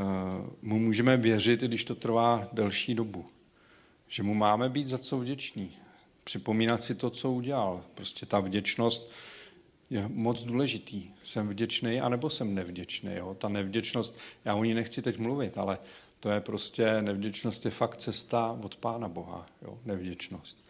mu 0.62 0.80
můžeme 0.80 1.18
věřit, 1.18 1.64
i 1.64 1.68
když 1.68 1.84
to 1.84 1.96
trvá 1.96 2.50
delší 2.54 2.96
dobu. 2.96 3.26
Že 4.08 4.24
mu 4.24 4.34
máme 4.34 4.70
být 4.70 4.88
za 4.88 4.98
co 4.98 5.18
vděční. 5.18 5.78
Připomínat 6.24 6.82
si 6.82 6.96
to, 6.96 7.10
co 7.10 7.32
udělal. 7.32 7.84
Prostě 7.96 8.26
ta 8.26 8.40
vděčnost 8.40 9.12
je 9.90 10.08
moc 10.08 10.44
důležitý. 10.44 11.10
Jsem 11.24 11.48
vděčný, 11.48 12.02
anebo 12.02 12.30
jsem 12.30 12.56
nevděčný. 12.56 13.16
Jo? 13.16 13.34
Ta 13.40 13.50
nevděčnost, 13.50 14.20
já 14.46 14.56
o 14.56 14.64
ní 14.64 14.74
nechci 14.74 15.02
teď 15.02 15.18
mluvit, 15.18 15.58
ale 15.58 15.78
to 16.20 16.30
je 16.30 16.42
prostě, 16.42 17.02
nevděčnost 17.02 17.66
je 17.66 17.72
fakt 17.72 17.98
cesta 17.98 18.60
od 18.64 18.76
Pána 18.76 19.08
Boha, 19.08 19.46
jo? 19.62 19.80
nevděčnost. 19.86 20.69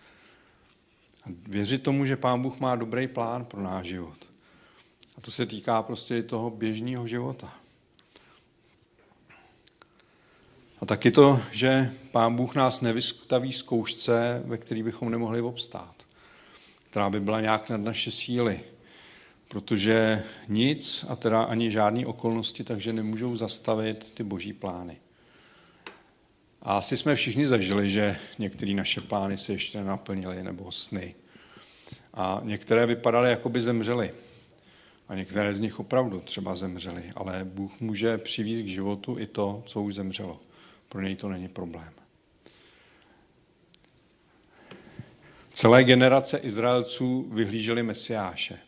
Věřit 1.48 1.84
tomu, 1.84 2.06
že 2.06 2.18
Pán 2.18 2.42
Bůh 2.42 2.60
má 2.60 2.76
dobrý 2.76 3.08
plán 3.08 3.46
pro 3.46 3.64
náš 3.64 3.88
život. 3.88 4.18
A 5.18 5.22
to 5.22 5.32
se 5.32 5.46
týká 5.46 5.84
prostě 5.84 6.18
i 6.18 6.24
toho 6.24 6.50
běžného 6.50 7.08
života. 7.08 7.54
A 10.82 10.86
taky 10.86 11.12
to, 11.12 11.42
že 11.52 11.94
Pán 12.12 12.36
Bůh 12.36 12.56
nás 12.56 12.82
nevystaví 12.82 13.54
zkoušce, 13.54 14.42
ve 14.46 14.58
které 14.58 14.84
bychom 14.84 15.12
nemohli 15.12 15.42
obstát, 15.42 15.96
která 16.90 17.10
by 17.10 17.20
byla 17.20 17.42
nějak 17.42 17.70
nad 17.70 17.82
naše 17.82 18.12
síly, 18.12 18.62
protože 19.48 20.24
nic, 20.48 21.06
a 21.10 21.16
teda 21.16 21.44
ani 21.44 21.72
žádné 21.72 22.06
okolnosti, 22.06 22.64
takže 22.64 22.94
nemůžou 22.94 23.36
zastavit 23.36 24.12
ty 24.14 24.24
boží 24.24 24.54
plány. 24.54 24.98
A 26.62 26.78
asi 26.78 26.98
jsme 26.98 27.16
všichni 27.16 27.48
zažili, 27.48 27.90
že 27.90 28.18
některé 28.40 28.74
naše 28.74 29.02
plány 29.02 29.38
se 29.38 29.54
ještě 29.54 29.78
nenaplnily, 29.78 30.44
nebo 30.44 30.72
sny. 30.72 31.16
A 32.14 32.42
některé 32.44 32.86
vypadaly, 32.86 33.30
jako 33.30 33.50
by 33.50 33.62
zemřely. 33.62 34.14
A 35.08 35.16
některé 35.16 35.56
z 35.56 35.60
nich 35.60 35.80
opravdu 35.80 36.20
třeba 36.20 36.56
zemřely. 36.56 37.04
Ale 37.16 37.42
Bůh 37.44 37.80
může 37.80 38.18
přivízt 38.18 38.64
k 38.64 38.68
životu 38.68 39.20
i 39.20 39.28
to, 39.28 39.64
co 39.66 39.82
už 39.82 39.96
zemřelo. 39.96 40.40
Pro 40.90 41.02
něj 41.02 41.16
to 41.16 41.30
není 41.30 41.48
problém. 41.48 41.94
Celé 45.50 45.84
generace 45.84 46.38
Izraelců 46.38 47.30
vyhlíželi 47.32 47.84
Mesiáše 47.84 48.60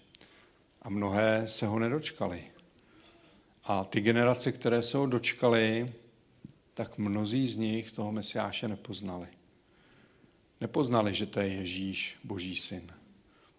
a 0.81 0.89
mnohé 0.89 1.43
se 1.45 1.65
ho 1.65 1.79
nedočkali. 1.79 2.43
A 3.63 3.83
ty 3.85 4.01
generace, 4.01 4.51
které 4.51 4.83
se 4.83 4.97
ho 4.97 5.05
dočkali, 5.05 5.93
tak 6.73 6.97
mnozí 6.97 7.49
z 7.49 7.55
nich 7.55 7.91
toho 7.91 8.11
Mesiáše 8.11 8.67
nepoznali. 8.67 9.27
Nepoznali, 10.61 11.13
že 11.13 11.25
to 11.25 11.39
je 11.39 11.47
Ježíš, 11.47 12.15
Boží 12.23 12.55
syn. 12.55 12.91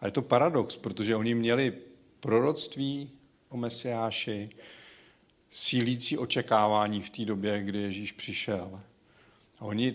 A 0.01 0.07
je 0.07 0.13
to 0.13 0.23
paradox, 0.23 0.77
protože 0.77 1.17
oni 1.17 1.35
měli 1.35 1.75
proroctví 2.21 3.11
o 3.49 3.57
Mesiáši, 3.57 4.49
sílící 5.51 6.19
očekávání 6.19 7.01
v 7.01 7.11
té 7.11 7.25
době, 7.25 7.63
kdy 7.63 7.79
Ježíš 7.79 8.13
přišel. 8.13 8.81
A 9.59 9.65
oni 9.65 9.95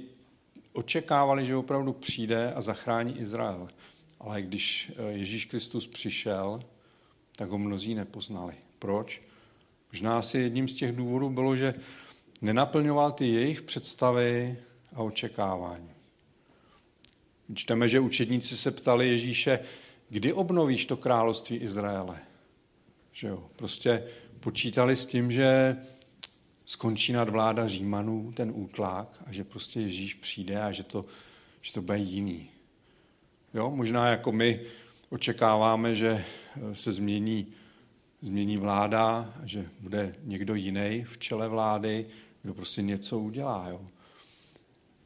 očekávali, 0.73 1.45
že 1.45 1.56
opravdu 1.56 1.93
přijde 1.93 2.53
a 2.53 2.62
zachrání 2.62 3.19
Izrael. 3.19 3.67
Ale 4.19 4.41
když 4.41 4.91
eh, 4.95 5.12
Ježíš 5.12 5.45
Kristus 5.45 5.88
přišel, 5.88 6.60
tak 7.36 7.49
ho 7.49 7.58
mnozí 7.58 7.95
nepoznali. 7.95 8.53
Proč? 8.80 9.21
Možná 9.91 10.17
asi 10.17 10.38
jedním 10.38 10.67
z 10.67 10.73
těch 10.73 10.95
důvodů 10.95 11.30
bylo, 11.30 11.56
že 11.56 11.73
nenaplňoval 12.41 13.12
ty 13.12 13.28
jejich 13.28 13.62
představy 13.62 14.58
a 14.93 15.04
očekávání. 15.04 15.89
Čteme, 17.54 17.89
že 17.89 18.00
učedníci 18.00 18.58
se 18.58 18.71
ptali 18.71 19.10
Ježíše, 19.10 19.60
kdy 20.10 20.34
obnovíš 20.34 20.86
to 20.86 20.97
království 20.97 21.58
Izraele? 21.58 22.17
Že 23.12 23.28
jo? 23.28 23.50
Prostě 23.56 24.04
počítali 24.39 24.95
s 24.95 25.06
tím, 25.06 25.32
že 25.32 25.78
skončí 26.65 27.13
nadvláda 27.13 27.67
Římanů, 27.67 28.32
ten 28.36 28.52
útlak, 28.56 29.23
a 29.26 29.32
že 29.32 29.43
prostě 29.43 29.80
Ježíš 29.80 30.13
přijde 30.13 30.62
a 30.62 30.71
že 30.71 30.84
to, 30.84 31.06
že 31.62 31.73
to 31.73 31.82
bude 31.82 31.97
jiný. 31.97 32.50
Jo? 33.54 33.71
Možná 33.71 34.08
jako 34.08 34.32
my 34.32 34.62
očekáváme, 35.10 35.95
že 35.95 36.26
se 36.73 36.91
změní, 36.91 37.47
změní 38.21 38.58
vláda, 38.58 39.34
že 39.43 39.69
bude 39.80 40.15
někdo 40.23 40.56
jiný 40.56 41.06
v 41.08 41.17
čele 41.17 41.47
vlády, 41.47 42.06
kdo 42.48 42.54
prostě 42.54 42.82
něco 42.82 43.20
udělá. 43.20 43.70
Jo? 43.70 43.82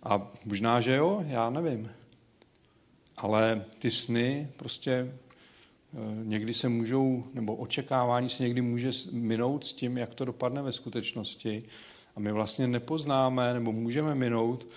A 0.03 0.31
možná, 0.45 0.81
že 0.81 0.95
jo, 0.95 1.23
já 1.27 1.49
nevím. 1.49 1.91
Ale 3.17 3.65
ty 3.79 3.91
sny 3.91 4.49
prostě 4.57 4.91
eh, 4.91 5.97
někdy 6.23 6.53
se 6.53 6.69
můžou, 6.69 7.23
nebo 7.33 7.55
očekávání 7.55 8.29
se 8.29 8.43
někdy 8.43 8.61
může 8.61 8.91
minout 9.11 9.65
s 9.65 9.73
tím, 9.73 9.97
jak 9.97 10.13
to 10.13 10.25
dopadne 10.25 10.61
ve 10.61 10.71
skutečnosti. 10.71 11.63
A 12.15 12.19
my 12.19 12.31
vlastně 12.31 12.67
nepoznáme, 12.67 13.53
nebo 13.53 13.71
můžeme 13.71 14.15
minout, 14.15 14.67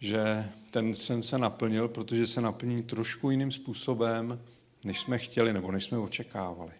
že 0.00 0.50
ten 0.70 0.94
sen 0.94 1.22
se 1.22 1.38
naplnil, 1.38 1.88
protože 1.88 2.26
se 2.26 2.40
naplní 2.40 2.82
trošku 2.82 3.30
jiným 3.30 3.52
způsobem, 3.52 4.40
než 4.84 5.00
jsme 5.00 5.18
chtěli, 5.18 5.52
nebo 5.52 5.72
než 5.72 5.84
jsme 5.84 5.98
očekávali. 5.98 6.72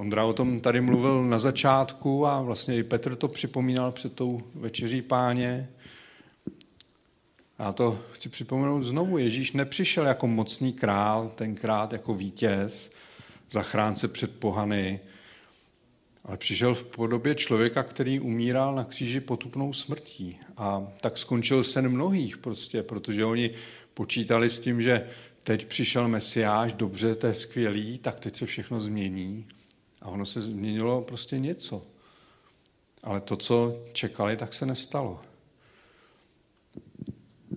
Ondra 0.00 0.24
o 0.24 0.32
tom 0.32 0.60
tady 0.60 0.80
mluvil 0.80 1.24
na 1.24 1.38
začátku 1.38 2.26
a 2.26 2.42
vlastně 2.42 2.76
i 2.76 2.82
Petr 2.82 3.16
to 3.16 3.28
připomínal 3.28 3.92
před 3.92 4.12
tou 4.12 4.40
večeří 4.54 5.02
páně. 5.02 5.68
Já 7.58 7.72
to 7.72 7.98
chci 8.12 8.28
připomenout 8.28 8.82
znovu. 8.82 9.18
Ježíš 9.18 9.52
nepřišel 9.52 10.06
jako 10.06 10.26
mocný 10.26 10.72
král, 10.72 11.32
tenkrát 11.34 11.92
jako 11.92 12.14
vítěz, 12.14 12.90
zachránce 13.50 14.08
před 14.08 14.38
pohany, 14.38 15.00
ale 16.24 16.36
přišel 16.36 16.74
v 16.74 16.84
podobě 16.84 17.34
člověka, 17.34 17.82
který 17.82 18.20
umíral 18.20 18.74
na 18.74 18.84
kříži 18.84 19.20
potupnou 19.20 19.72
smrtí. 19.72 20.40
A 20.56 20.86
tak 21.00 21.18
skončil 21.18 21.64
sen 21.64 21.88
mnohých 21.88 22.36
prostě, 22.36 22.82
protože 22.82 23.24
oni 23.24 23.50
počítali 23.94 24.50
s 24.50 24.60
tím, 24.60 24.82
že 24.82 25.08
teď 25.42 25.66
přišel 25.66 26.08
Mesiáš, 26.08 26.72
dobře, 26.72 27.14
to 27.14 27.26
je 27.26 27.34
skvělý, 27.34 27.98
tak 27.98 28.20
teď 28.20 28.36
se 28.36 28.46
všechno 28.46 28.80
změní. 28.80 29.46
A 30.02 30.08
ono 30.08 30.26
se 30.26 30.42
změnilo 30.42 31.02
prostě 31.02 31.38
něco. 31.38 31.82
Ale 33.02 33.20
to, 33.20 33.36
co 33.36 33.82
čekali, 33.92 34.36
tak 34.36 34.54
se 34.54 34.66
nestalo. 34.66 35.20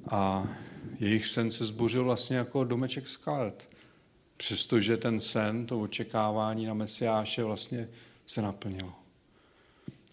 A 0.09 0.47
jejich 0.99 1.27
sen 1.27 1.51
se 1.51 1.65
zbořil 1.65 2.03
vlastně 2.03 2.37
jako 2.37 2.63
domeček 2.63 3.07
z 3.07 3.17
karet. 3.17 3.67
Přestože 4.37 4.97
ten 4.97 5.19
sen, 5.19 5.65
to 5.65 5.81
očekávání 5.81 6.65
na 6.65 6.73
Mesiáše 6.73 7.43
vlastně 7.43 7.89
se 8.27 8.41
naplnilo. 8.41 8.93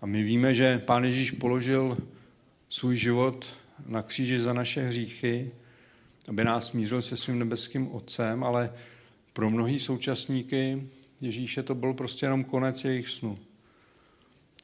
A 0.00 0.06
my 0.06 0.22
víme, 0.22 0.54
že 0.54 0.78
Pán 0.78 1.04
Ježíš 1.04 1.30
položil 1.30 1.96
svůj 2.68 2.96
život 2.96 3.54
na 3.86 4.02
kříži 4.02 4.40
za 4.40 4.52
naše 4.52 4.82
hříchy, 4.82 5.52
aby 6.28 6.44
nás 6.44 6.66
smířil 6.66 7.02
se 7.02 7.16
svým 7.16 7.38
nebeským 7.38 7.94
Otcem, 7.94 8.44
ale 8.44 8.74
pro 9.32 9.50
mnohý 9.50 9.80
současníky 9.80 10.88
Ježíše 11.20 11.62
to 11.62 11.74
byl 11.74 11.94
prostě 11.94 12.26
jenom 12.26 12.44
konec 12.44 12.84
jejich 12.84 13.08
snu. 13.08 13.38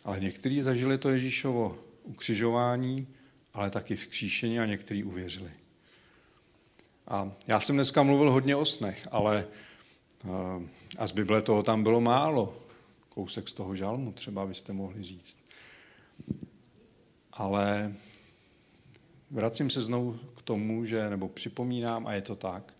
Ale 0.04 0.20
někteří 0.20 0.62
zažili 0.62 0.98
to 0.98 1.08
Ježíšovo 1.08 1.78
ukřižování, 2.02 3.06
ale 3.54 3.70
taky 3.70 3.96
vzkříšení 3.96 4.60
a 4.60 4.66
někteří 4.66 5.04
uvěřili. 5.04 5.50
A 7.08 7.32
já 7.46 7.60
jsem 7.60 7.76
dneska 7.76 8.02
mluvil 8.02 8.30
hodně 8.30 8.56
o 8.56 8.64
snech, 8.64 9.08
ale 9.10 9.46
eh, 10.24 10.68
a 10.98 11.06
z 11.06 11.12
Bible 11.12 11.42
toho 11.42 11.62
tam 11.62 11.82
bylo 11.82 12.00
málo. 12.00 12.62
Kousek 13.08 13.48
z 13.48 13.54
toho 13.54 13.76
žalmu 13.76 14.12
třeba 14.12 14.46
byste 14.46 14.72
mohli 14.72 15.02
říct. 15.02 15.38
Ale 17.32 17.94
vracím 19.30 19.70
se 19.70 19.82
znovu 19.82 20.18
k 20.36 20.42
tomu, 20.42 20.84
že, 20.84 21.10
nebo 21.10 21.28
připomínám, 21.28 22.06
a 22.06 22.12
je 22.12 22.22
to 22.22 22.36
tak, 22.36 22.74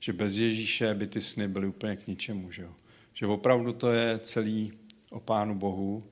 že 0.00 0.12
bez 0.12 0.36
Ježíše 0.36 0.94
by 0.94 1.06
ty 1.06 1.20
sny 1.20 1.48
byly 1.48 1.66
úplně 1.66 1.96
k 1.96 2.06
ničemu. 2.06 2.50
Že, 2.50 2.62
jo? 2.62 2.74
Že 3.20 3.26
opravdu 3.26 3.72
to 3.72 3.92
je 3.92 4.18
celý 4.18 4.72
o 5.10 5.20
Pánu 5.20 5.54
Bohu, 5.54 6.02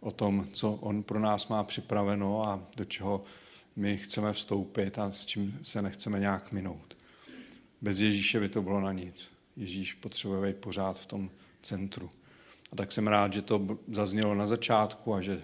o 0.00 0.10
tom, 0.10 0.48
co 0.52 0.72
On 0.72 1.02
pro 1.02 1.20
nás 1.20 1.48
má 1.48 1.64
připraveno 1.64 2.44
a 2.44 2.62
do 2.76 2.84
čeho 2.84 3.22
my 3.76 3.96
chceme 3.96 4.32
vstoupit 4.32 4.98
a 4.98 5.12
s 5.12 5.26
čím 5.26 5.58
se 5.62 5.82
nechceme 5.82 6.20
nějak 6.20 6.52
minout. 6.52 6.96
Bez 7.80 8.00
Ježíše 8.00 8.40
by 8.40 8.48
to 8.48 8.62
bylo 8.62 8.80
na 8.80 8.92
nic. 8.92 9.28
Ježíš 9.56 9.94
potřebuje 9.94 10.52
být 10.52 10.60
pořád 10.60 10.98
v 10.98 11.06
tom 11.06 11.30
centru. 11.62 12.10
A 12.72 12.76
tak 12.76 12.92
jsem 12.92 13.06
rád, 13.06 13.32
že 13.32 13.42
to 13.42 13.78
zaznělo 13.92 14.34
na 14.34 14.46
začátku 14.46 15.14
a 15.14 15.20
že 15.20 15.42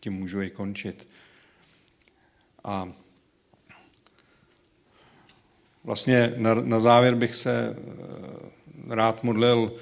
tím 0.00 0.12
můžu 0.12 0.42
i 0.42 0.50
končit. 0.50 1.08
A 2.64 2.92
vlastně 5.84 6.34
na, 6.36 6.54
na 6.54 6.80
závěr 6.80 7.14
bych 7.14 7.36
se 7.36 7.76
eh, 7.76 8.94
rád 8.94 9.22
modlil 9.24 9.72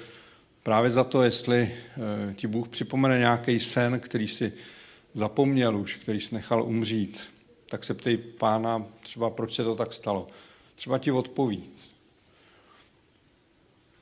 právě 0.63 0.89
za 0.89 1.03
to, 1.03 1.21
jestli 1.21 1.71
eh, 1.71 2.33
ti 2.33 2.47
Bůh 2.47 2.67
připomene 2.67 3.19
nějaký 3.19 3.59
sen, 3.59 3.99
který 3.99 4.27
si 4.27 4.53
zapomněl 5.13 5.77
už, 5.77 5.95
který 5.95 6.19
si 6.19 6.35
nechal 6.35 6.63
umřít, 6.63 7.21
tak 7.69 7.83
se 7.83 7.93
ptej 7.93 8.17
pána 8.17 8.85
třeba, 9.01 9.29
proč 9.29 9.55
se 9.55 9.63
to 9.63 9.75
tak 9.75 9.93
stalo. 9.93 10.27
Třeba 10.75 10.97
ti 10.97 11.11
odpoví. 11.11 11.63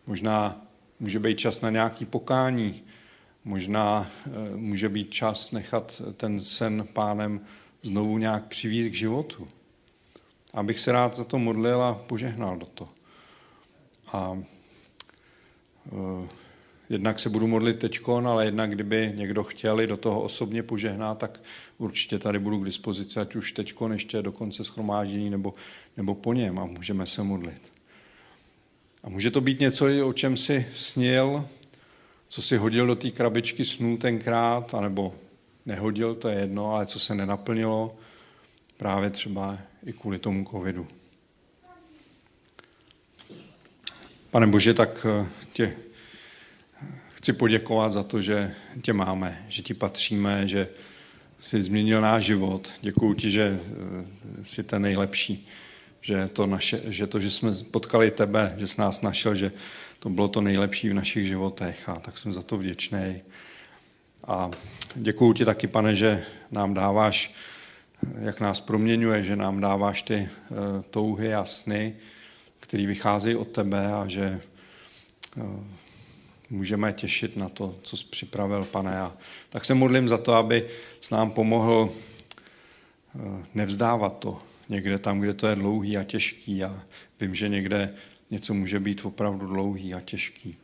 Možná 0.07 0.61
může 0.99 1.19
být 1.19 1.39
čas 1.39 1.61
na 1.61 1.69
nějaký 1.69 2.05
pokání, 2.05 2.83
možná 3.45 4.11
eh, 4.25 4.29
může 4.55 4.89
být 4.89 5.09
čas 5.09 5.51
nechat 5.51 6.01
ten 6.17 6.41
sen 6.41 6.87
pánem 6.93 7.41
znovu 7.83 8.17
nějak 8.17 8.45
přivízt 8.45 8.89
k 8.89 8.93
životu. 8.93 9.47
Abych 10.53 10.79
se 10.79 10.91
rád 10.91 11.15
za 11.15 11.23
to 11.23 11.39
modlil 11.39 11.83
a 11.83 11.93
požehnal 11.93 12.57
do 12.57 12.65
toho. 12.65 12.91
A 14.07 14.31
uh, 15.91 16.27
jednak 16.89 17.19
se 17.19 17.29
budu 17.29 17.47
modlit 17.47 17.79
teďkon, 17.79 18.27
ale 18.27 18.45
jednak 18.45 18.71
kdyby 18.71 19.13
někdo 19.15 19.43
chtěl 19.43 19.87
do 19.87 19.97
toho 19.97 20.21
osobně 20.21 20.63
požehnat, 20.63 21.17
tak 21.17 21.39
určitě 21.77 22.19
tady 22.19 22.39
budu 22.39 22.59
k 22.59 22.65
dispozici, 22.65 23.19
ať 23.19 23.35
už 23.35 23.51
teďkon 23.51 23.93
ještě 23.93 24.21
do 24.21 24.31
konce 24.31 24.63
schromáždění 24.63 25.29
nebo, 25.29 25.53
nebo 25.97 26.15
po 26.15 26.33
něm 26.33 26.59
a 26.59 26.65
můžeme 26.65 27.07
se 27.07 27.23
modlit. 27.23 27.61
A 29.03 29.09
může 29.09 29.31
to 29.31 29.41
být 29.41 29.59
něco, 29.59 30.07
o 30.07 30.13
čem 30.13 30.37
si 30.37 30.65
snil, 30.73 31.47
co 32.27 32.41
si 32.41 32.57
hodil 32.57 32.87
do 32.87 32.95
té 32.95 33.11
krabičky 33.11 33.65
snů 33.65 33.97
tenkrát, 33.97 34.73
anebo 34.73 35.13
nehodil, 35.65 36.15
to 36.15 36.29
je 36.29 36.39
jedno, 36.39 36.75
ale 36.75 36.85
co 36.85 36.99
se 36.99 37.15
nenaplnilo, 37.15 37.95
právě 38.81 39.09
třeba 39.09 39.57
i 39.85 39.93
kvůli 39.93 40.19
tomu 40.19 40.45
covidu. 40.45 40.87
Pane 44.31 44.47
Bože, 44.47 44.73
tak 44.73 45.05
eh, 45.09 45.27
tě 45.53 45.75
chci 47.11 47.33
poděkovat 47.33 47.93
za 47.93 48.03
to, 48.03 48.21
že 48.21 48.55
tě 48.81 48.93
máme, 48.93 49.45
že 49.49 49.61
ti 49.61 49.73
patříme, 49.73 50.47
že 50.47 50.67
jsi 51.41 51.61
změnil 51.61 52.01
náš 52.01 52.23
život. 52.23 52.69
Děkuji 52.81 53.13
ti, 53.13 53.31
že 53.31 53.59
jsi 54.43 54.63
ten 54.63 54.81
nejlepší. 54.81 55.47
Že 56.01 56.27
to, 56.27 56.45
naše, 56.45 56.81
že 56.85 57.07
to, 57.07 57.19
že 57.19 57.31
jsme 57.31 57.51
potkali 57.71 58.11
tebe, 58.11 58.55
že 58.57 58.67
jsi 58.67 58.81
nás 58.81 59.01
našel, 59.01 59.35
že 59.35 59.51
to 59.99 60.09
bylo 60.09 60.27
to 60.27 60.41
nejlepší 60.41 60.89
v 60.89 60.93
našich 60.93 61.27
životech 61.27 61.89
a 61.89 61.99
tak 61.99 62.17
jsem 62.17 62.33
za 62.33 62.41
to 62.41 62.57
vděčný. 62.57 63.21
A 64.27 64.51
děkuji 64.95 65.33
ti 65.33 65.45
taky, 65.45 65.67
pane, 65.67 65.95
že 65.95 66.25
nám 66.51 66.73
dáváš, 66.73 67.33
jak 68.19 68.39
nás 68.39 68.61
proměňuje, 68.61 69.23
že 69.23 69.35
nám 69.35 69.61
dáváš 69.61 70.01
ty 70.01 70.29
touhy 70.89 71.33
a 71.33 71.45
sny, 71.45 71.95
které 72.59 72.85
vycházejí 72.85 73.35
od 73.35 73.47
tebe 73.47 73.93
a 73.93 74.07
že 74.07 74.41
můžeme 76.49 76.93
těšit 76.93 77.37
na 77.37 77.49
to, 77.49 77.75
co 77.81 77.97
jsi 77.97 78.05
připravil, 78.05 78.63
pane. 78.65 78.99
A 78.99 79.17
tak 79.49 79.65
se 79.65 79.73
modlím 79.73 80.07
za 80.07 80.17
to, 80.17 80.33
aby 80.33 80.67
s 81.01 81.09
nám 81.09 81.31
pomohl 81.31 81.89
eh, 81.89 83.19
nevzdávat 83.53 84.19
to 84.19 84.41
někde 84.71 84.99
tam, 84.99 85.19
kde 85.19 85.33
to 85.33 85.47
je 85.47 85.55
dlouhý 85.55 85.97
a 85.97 86.03
těžký. 86.03 86.63
A 86.63 86.83
vím, 87.19 87.35
že 87.35 87.49
někde 87.49 87.93
něco 88.31 88.53
může 88.53 88.79
být 88.79 89.05
opravdu 89.05 89.47
dlouhý 89.47 89.93
a 89.93 90.01
těžký. 90.01 90.57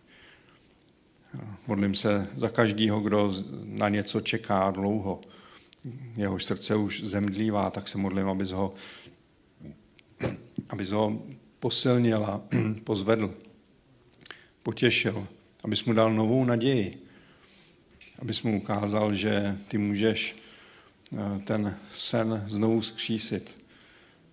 Modlím 1.67 1.95
se 1.95 2.28
za 2.36 2.50
každého, 2.50 3.00
kdo 3.00 3.34
na 3.63 3.89
něco 3.89 4.21
čeká 4.21 4.71
dlouho. 4.71 5.21
Jehož 6.17 6.43
srdce 6.43 6.76
už 6.76 7.04
zemdlívá, 7.04 7.69
tak 7.69 7.88
se 7.88 7.97
modlím, 7.97 8.28
abys 8.28 8.52
ho, 8.52 8.73
abys 10.69 10.89
ho 10.91 11.21
posilnil 11.60 12.26
a 12.26 12.41
pozvedl, 12.84 13.34
potěšil 14.63 15.28
abys 15.67 15.84
mu 15.84 15.93
dal 15.93 16.13
novou 16.13 16.45
naději, 16.45 17.04
abys 18.19 18.41
mu 18.41 18.58
ukázal, 18.58 19.13
že 19.13 19.58
ty 19.67 19.78
můžeš 19.78 20.36
eh, 21.13 21.39
ten 21.43 21.78
sen 21.95 22.45
znovu 22.47 22.82
zkřísit, 22.82 23.63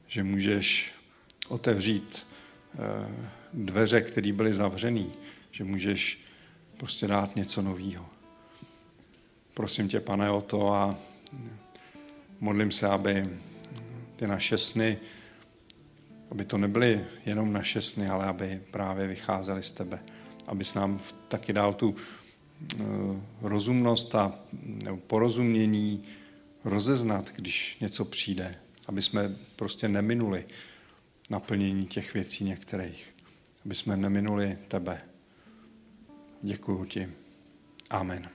že 0.07 0.25
můžeš 0.25 0.93
otevřít 1.49 2.27
eh, 2.75 2.79
dveře, 3.53 4.01
které 4.01 4.33
byly 4.33 4.55
zavřený, 4.55 5.13
že 5.51 5.65
můžeš 5.65 6.19
prostě 6.77 7.07
dát 7.07 7.37
něco 7.37 7.63
nového. 7.63 8.07
Prosím 9.55 9.89
tě, 9.89 10.01
pane, 10.01 10.31
o 10.31 10.41
to 10.41 10.75
a 10.75 10.97
modlím 12.41 12.71
se, 12.71 12.89
aby 12.89 13.31
ty 14.17 14.27
naše 14.27 14.59
sny, 14.59 14.99
aby 16.31 16.45
to 16.45 16.59
nebyly 16.59 17.05
jenom 17.27 17.53
naše 17.53 17.83
sny, 17.83 18.09
ale 18.09 18.27
aby 18.27 18.61
právě 18.71 19.07
vycházely 19.07 19.63
z 19.63 19.71
tebe 19.71 20.01
abys 20.47 20.75
nám 20.75 21.01
taky 21.29 21.53
dal 21.53 21.75
tu 21.75 21.95
eh, 21.95 22.85
rozumnost 23.43 24.15
a 24.15 24.33
nebo 24.63 24.97
porozumění 24.97 26.09
rozeznat, 26.65 27.31
když 27.37 27.77
něco 27.81 28.05
přijde, 28.05 28.57
aby 28.87 29.03
jsme 29.03 29.37
prostě 29.57 29.89
neminuli 29.89 30.45
naplnění 31.31 31.87
těch 31.87 32.15
věcí 32.15 32.45
některých, 32.45 33.15
aby 33.65 33.75
jsme 33.75 33.97
neminuli 33.97 34.59
tebe. 34.69 35.01
Děkuji 36.43 36.85
ti. 36.85 37.09
Amen. 37.91 38.29